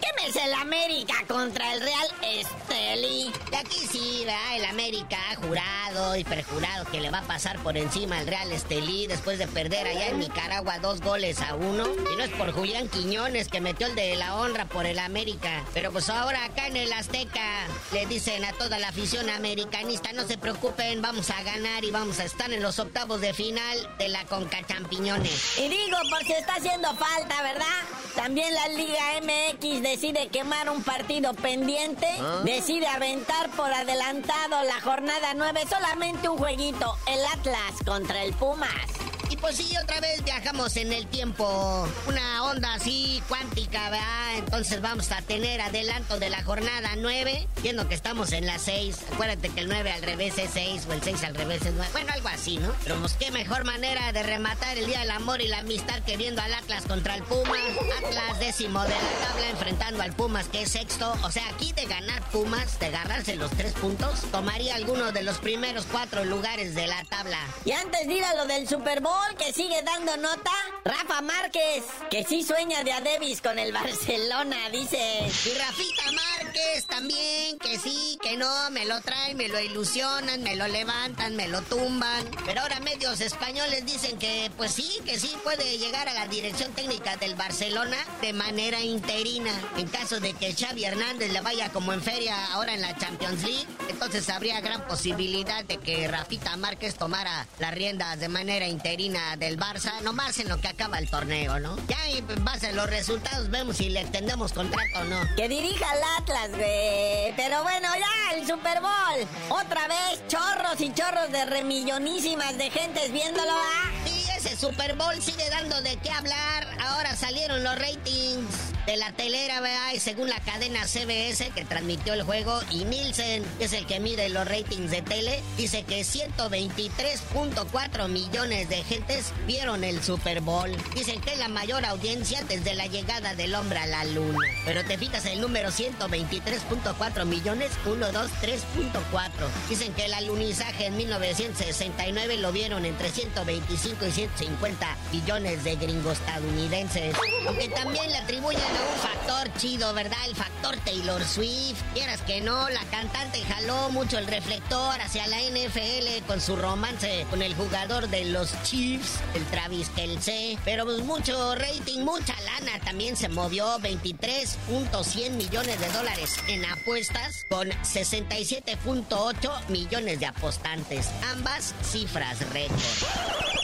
¿qué 0.00 0.28
es 0.28 0.36
el 0.36 0.52
América 0.54 1.14
contra 1.26 1.74
el 1.74 1.80
Real 1.80 2.08
Esteli? 2.22 3.32
Y 3.50 3.54
aquí 3.54 3.86
sí, 3.90 4.24
¿verdad? 4.24 4.56
El 4.56 4.64
América 4.66 5.16
ha 5.30 5.36
jurado 5.36 6.16
y 6.16 6.24
perjurado 6.24 6.84
que 6.90 7.00
le 7.00 7.10
va 7.10 7.18
a 7.18 7.22
pasar 7.22 7.58
por 7.60 7.76
encima 7.76 8.18
al 8.18 8.26
Real 8.26 8.50
Estelí 8.52 9.06
después 9.06 9.38
de 9.38 9.46
perder 9.46 9.86
allá 9.86 10.08
en 10.08 10.18
Nicaragua 10.18 10.78
dos 10.78 11.00
goles 11.00 11.40
a 11.40 11.54
uno. 11.54 11.86
Y 12.12 12.16
no 12.16 12.22
es 12.22 12.30
por 12.30 12.52
Julián 12.52 12.88
Quiñones 12.88 13.48
que 13.48 13.60
metió 13.60 13.86
el 13.86 13.94
de 13.94 14.16
la 14.16 14.36
honra 14.36 14.66
por 14.66 14.86
el 14.86 14.98
América. 14.98 15.64
Pero 15.74 15.92
pues 15.92 16.08
ahora 16.10 16.44
acá 16.44 16.66
en 16.66 16.76
el 16.76 16.92
Azteca 16.92 17.66
le 17.92 18.06
dicen 18.06 18.44
a 18.44 18.52
toda 18.52 18.78
la 18.78 18.88
afición 18.88 19.28
americanista, 19.30 20.12
no 20.12 20.26
se 20.26 20.38
preocupen, 20.38 21.02
vamos 21.02 21.30
a 21.30 21.42
ganar 21.42 21.84
y 21.84 21.90
vamos 21.90 22.18
a 22.20 22.24
estar 22.24 22.52
en 22.52 22.62
los 22.62 22.78
octavos 22.78 23.20
de 23.20 23.32
final 23.32 23.96
de 23.98 24.08
la 24.08 24.24
Conca 24.26 24.64
Champiñones. 24.66 25.58
Y 25.58 25.68
digo, 25.68 25.98
por 26.10 26.24
si 26.24 26.32
está 26.32 26.54
haciendo 26.54 26.94
falta, 26.94 27.42
¿verdad? 27.42 27.66
También 28.14 28.52
la 28.52 28.68
Liga 28.68 29.20
MX 29.22 29.82
decide 29.88 30.28
quemar 30.28 30.68
un 30.68 30.82
partido 30.82 31.32
pendiente, 31.32 32.06
decide 32.44 32.86
aventar 32.86 33.48
por 33.50 33.72
adelantado 33.72 34.62
la 34.64 34.80
jornada 34.82 35.32
9, 35.34 35.60
solamente 35.68 36.28
un 36.28 36.36
jueguito, 36.36 36.94
el 37.06 37.24
Atlas 37.24 37.72
contra 37.86 38.22
el 38.22 38.34
Pumas. 38.34 39.07
Y 39.30 39.36
pues 39.36 39.56
sí, 39.56 39.74
otra 39.82 40.00
vez 40.00 40.22
viajamos 40.24 40.76
en 40.76 40.92
el 40.92 41.06
tiempo. 41.06 41.86
Una 42.06 42.44
onda 42.44 42.74
así 42.74 43.22
cuántica, 43.28 43.90
¿verdad? 43.90 44.38
Entonces 44.38 44.80
vamos 44.80 45.10
a 45.12 45.20
tener 45.22 45.60
adelanto 45.60 46.18
de 46.18 46.30
la 46.30 46.42
jornada 46.42 46.90
9, 46.96 47.48
viendo 47.62 47.88
que 47.88 47.94
estamos 47.94 48.32
en 48.32 48.46
la 48.46 48.58
6. 48.58 48.96
Acuérdate 49.12 49.50
que 49.50 49.60
el 49.60 49.68
9 49.68 49.92
al 49.92 50.02
revés 50.02 50.38
es 50.38 50.50
6 50.52 50.86
o 50.88 50.92
el 50.92 51.02
6 51.02 51.24
al 51.24 51.34
revés 51.34 51.64
es 51.66 51.74
9. 51.74 51.90
Bueno, 51.92 52.12
algo 52.12 52.28
así, 52.28 52.58
¿no? 52.58 52.72
Pero 52.82 52.96
pues 53.00 53.14
qué 53.14 53.30
mejor 53.30 53.64
manera 53.64 54.12
de 54.12 54.22
rematar 54.22 54.78
el 54.78 54.86
Día 54.86 55.00
del 55.00 55.10
Amor 55.10 55.42
y 55.42 55.48
la 55.48 55.58
Amistad 55.58 56.02
que 56.04 56.16
viendo 56.16 56.40
al 56.40 56.54
Atlas 56.54 56.84
contra 56.86 57.14
el 57.14 57.22
Pumas. 57.24 57.60
Atlas 57.98 58.40
décimo 58.40 58.82
de 58.82 58.90
la 58.90 59.26
tabla 59.26 59.50
enfrentando 59.50 60.02
al 60.02 60.12
Pumas 60.12 60.48
que 60.48 60.62
es 60.62 60.70
sexto. 60.70 61.14
O 61.22 61.30
sea, 61.30 61.46
aquí 61.48 61.72
de 61.72 61.84
ganar 61.86 62.22
Pumas, 62.30 62.78
de 62.78 62.86
agarrarse 62.86 63.36
los 63.36 63.50
tres 63.52 63.72
puntos, 63.74 64.22
tomaría 64.30 64.74
alguno 64.74 65.12
de 65.12 65.22
los 65.22 65.38
primeros 65.38 65.86
cuatro 65.90 66.24
lugares 66.24 66.74
de 66.74 66.86
la 66.86 67.04
tabla. 67.04 67.38
Y 67.64 67.72
antes 67.72 68.06
de 68.06 68.18
lo 68.36 68.46
del 68.46 68.68
Super 68.68 69.00
Bowl, 69.00 69.17
que 69.38 69.52
sigue 69.52 69.82
dando 69.82 70.16
nota, 70.16 70.50
Rafa 70.84 71.20
Márquez, 71.22 71.84
que 72.10 72.24
sí 72.24 72.42
sueña 72.42 72.82
de 72.84 72.92
a 72.92 73.00
Davis 73.00 73.40
con 73.40 73.58
el 73.58 73.72
Barcelona, 73.72 74.68
dice. 74.70 74.98
Y 74.98 75.58
Rafita 75.58 76.12
Márquez 76.12 76.86
también, 76.86 77.58
que 77.58 77.78
sí, 77.78 78.18
que 78.22 78.36
no, 78.36 78.70
me 78.70 78.84
lo 78.86 79.00
traen, 79.00 79.36
me 79.36 79.48
lo 79.48 79.60
ilusionan, 79.60 80.42
me 80.42 80.56
lo 80.56 80.66
levantan, 80.68 81.36
me 81.36 81.48
lo 81.48 81.62
tumban. 81.62 82.24
Pero 82.44 82.62
ahora 82.62 82.80
medios 82.80 83.20
españoles 83.20 83.86
dicen 83.86 84.18
que, 84.18 84.50
pues 84.56 84.72
sí, 84.72 85.00
que 85.04 85.18
sí 85.18 85.34
puede 85.44 85.78
llegar 85.78 86.08
a 86.08 86.14
la 86.14 86.26
dirección 86.26 86.72
técnica 86.72 87.16
del 87.16 87.34
Barcelona 87.34 87.96
de 88.20 88.32
manera 88.32 88.80
interina. 88.80 89.52
En 89.76 89.88
caso 89.88 90.20
de 90.20 90.32
que 90.34 90.54
Xavi 90.54 90.84
Hernández 90.84 91.32
le 91.32 91.40
vaya 91.40 91.70
como 91.70 91.92
en 91.92 92.02
feria 92.02 92.52
ahora 92.52 92.74
en 92.74 92.80
la 92.80 92.96
Champions 92.96 93.42
League, 93.42 93.66
entonces 93.88 94.28
habría 94.28 94.60
gran 94.60 94.86
posibilidad 94.86 95.64
de 95.64 95.78
que 95.78 96.08
Rafita 96.08 96.56
Márquez 96.56 96.96
tomara 96.96 97.46
las 97.58 97.74
riendas 97.74 98.18
de 98.20 98.28
manera 98.28 98.66
interina 98.66 99.07
del 99.08 99.58
Barça, 99.58 100.02
nomás 100.02 100.38
en 100.38 100.50
lo 100.50 100.60
que 100.60 100.68
acaba 100.68 100.98
el 100.98 101.08
torneo, 101.08 101.58
¿no? 101.58 101.76
Ya 101.88 102.08
en 102.10 102.44
base 102.44 102.66
a 102.68 102.72
los 102.72 102.90
resultados 102.90 103.48
vemos 103.48 103.78
si 103.78 103.88
le 103.88 104.02
extendemos 104.02 104.52
contrato 104.52 105.00
o 105.00 105.04
no. 105.04 105.18
Que 105.34 105.48
dirija 105.48 105.90
al 105.90 105.98
Atlas, 106.18 106.50
güey. 106.50 107.34
Pero 107.34 107.62
bueno, 107.62 107.88
ya, 107.94 108.36
el 108.36 108.46
Super 108.46 108.80
Bowl. 108.82 109.26
Otra 109.48 109.88
vez, 109.88 110.22
chorros 110.28 110.80
y 110.80 110.92
chorros 110.92 111.32
de 111.32 111.46
remillonísimas 111.46 112.58
de 112.58 112.70
gentes 112.70 113.10
viéndolo, 113.10 113.52
¿ah? 113.52 113.90
Sí, 114.04 114.17
ese 114.38 114.56
Super 114.56 114.94
Bowl 114.94 115.20
sigue 115.20 115.50
dando 115.50 115.82
de 115.82 115.96
qué 115.96 116.10
hablar. 116.10 116.64
Ahora 116.80 117.16
salieron 117.16 117.64
los 117.64 117.76
ratings 117.76 118.46
de 118.86 118.96
la 118.96 119.10
telera, 119.12 119.60
¿verdad? 119.60 119.92
Y 119.94 119.98
según 119.98 120.28
la 120.28 120.38
cadena 120.40 120.86
CBS 120.86 121.50
que 121.50 121.64
transmitió 121.64 122.14
el 122.14 122.22
juego, 122.22 122.60
y 122.70 122.84
Nielsen, 122.84 123.44
que 123.58 123.64
es 123.64 123.72
el 123.72 123.84
que 123.86 123.98
mide 123.98 124.28
los 124.28 124.46
ratings 124.46 124.92
de 124.92 125.02
tele, 125.02 125.42
dice 125.56 125.82
que 125.82 126.02
123.4 126.02 128.08
millones 128.08 128.68
de 128.68 128.84
gentes 128.84 129.32
vieron 129.46 129.82
el 129.82 130.04
Super 130.04 130.40
Bowl. 130.40 130.70
Dicen 130.94 131.20
que 131.20 131.32
es 131.32 131.38
la 131.38 131.48
mayor 131.48 131.84
audiencia 131.84 132.44
desde 132.44 132.74
la 132.74 132.86
llegada 132.86 133.34
del 133.34 133.56
hombre 133.56 133.80
a 133.80 133.86
la 133.86 134.04
luna. 134.04 134.38
Pero 134.64 134.84
te 134.84 134.98
fijas 134.98 135.26
el 135.26 135.40
número 135.40 135.70
123.4 135.70 137.24
millones, 137.24 137.72
1, 137.84 138.12
2, 138.12 138.30
3.4. 138.40 139.30
Dicen 139.68 139.92
que 139.94 140.04
el 140.04 140.14
alunizaje 140.14 140.86
en 140.86 140.96
1969 140.96 142.36
lo 142.38 142.52
vieron 142.52 142.84
entre 142.84 143.10
125 143.10 144.06
y 144.06 144.12
150 144.36 144.96
billones 145.12 145.62
de 145.64 145.76
gringos 145.76 146.18
estadounidenses. 146.18 147.16
Aunque 147.46 147.68
también 147.68 148.10
le 148.10 148.18
atribuyen 148.18 148.60
a 148.60 148.64
un 148.64 148.98
factor 149.00 149.48
chido, 149.58 149.94
¿verdad? 149.94 150.18
El 150.26 150.36
factor 150.36 150.76
Taylor 150.84 151.24
Swift. 151.24 151.80
Quieras 151.94 152.20
que 152.22 152.40
no, 152.40 152.68
la 152.68 152.82
cantante 152.90 153.40
jaló 153.42 153.90
mucho 153.90 154.18
el 154.18 154.26
reflector 154.26 155.00
hacia 155.00 155.26
la 155.26 155.38
NFL 155.40 156.24
con 156.26 156.40
su 156.40 156.56
romance 156.56 157.26
con 157.30 157.42
el 157.42 157.54
jugador 157.54 158.08
de 158.08 158.24
los 158.26 158.52
Chiefs, 158.62 159.20
el 159.34 159.44
Travis 159.46 159.88
Kelce. 159.90 160.58
Pero 160.64 160.84
pues 160.84 161.02
mucho 161.04 161.54
rating, 161.54 162.00
mucha 162.00 162.34
lana 162.42 162.78
también 162.84 163.16
se 163.16 163.28
movió. 163.28 163.78
23.100 163.78 165.30
millones 165.30 165.80
de 165.80 165.88
dólares 165.88 166.36
en 166.48 166.64
apuestas 166.64 167.46
con 167.48 167.68
67.8 167.68 169.68
millones 169.68 170.20
de 170.20 170.26
apostantes. 170.26 171.08
Ambas 171.32 171.74
cifras 171.82 172.38
récord. 172.52 173.57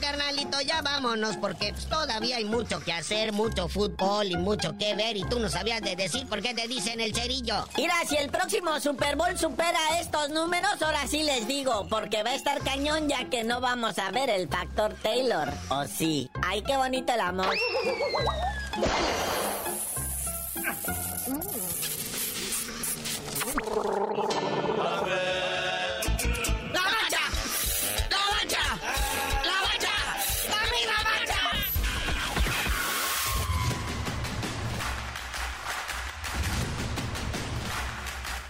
Carnalito, 0.00 0.60
ya 0.60 0.82
vámonos 0.82 1.36
porque 1.36 1.74
todavía 1.88 2.36
hay 2.36 2.44
mucho 2.44 2.80
que 2.80 2.92
hacer, 2.92 3.32
mucho 3.32 3.68
fútbol 3.68 4.26
y 4.26 4.36
mucho 4.36 4.76
que 4.78 4.94
ver 4.94 5.16
y 5.16 5.24
tú 5.24 5.38
no 5.38 5.48
sabías 5.48 5.80
de 5.82 5.96
decir 5.96 6.26
por 6.28 6.42
qué 6.42 6.54
te 6.54 6.68
dicen 6.68 7.00
el 7.00 7.14
cerillo. 7.14 7.66
Mira, 7.76 7.94
si 8.08 8.16
el 8.16 8.30
próximo 8.30 8.80
Super 8.80 9.16
Bowl 9.16 9.36
supera 9.38 9.78
estos 10.00 10.30
números, 10.30 10.80
ahora 10.82 11.06
sí 11.06 11.22
les 11.22 11.46
digo, 11.46 11.86
porque 11.88 12.22
va 12.22 12.30
a 12.30 12.34
estar 12.34 12.60
cañón 12.62 13.08
ya 13.08 13.28
que 13.30 13.44
no 13.44 13.60
vamos 13.60 13.98
a 13.98 14.10
ver 14.10 14.30
el 14.30 14.48
factor 14.48 14.94
Taylor. 15.02 15.48
¿O 15.68 15.84
sí? 15.84 16.30
¡Ay, 16.42 16.62
qué 16.62 16.76
bonito 16.76 17.12
el 17.12 17.20
amor! 17.20 17.54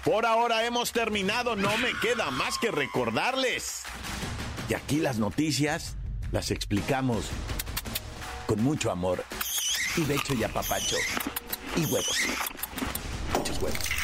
Por 0.04 0.26
ahora 0.26 0.66
hemos 0.66 0.92
terminado, 0.92 1.56
no 1.56 1.76
me 1.78 1.92
queda 2.02 2.30
más 2.30 2.58
que 2.58 2.70
recordarles. 2.70 3.84
Y 4.68 4.74
aquí 4.74 4.98
las 4.98 5.18
noticias 5.18 5.96
las 6.30 6.50
explicamos 6.50 7.24
con 8.46 8.62
mucho 8.62 8.90
amor. 8.90 9.24
Y 9.96 10.02
becho 10.02 10.34
y 10.34 10.44
apapacho. 10.44 10.96
Y 11.76 11.86
huevos. 11.86 12.18
Muchos 13.34 13.62
huevos. 13.62 14.03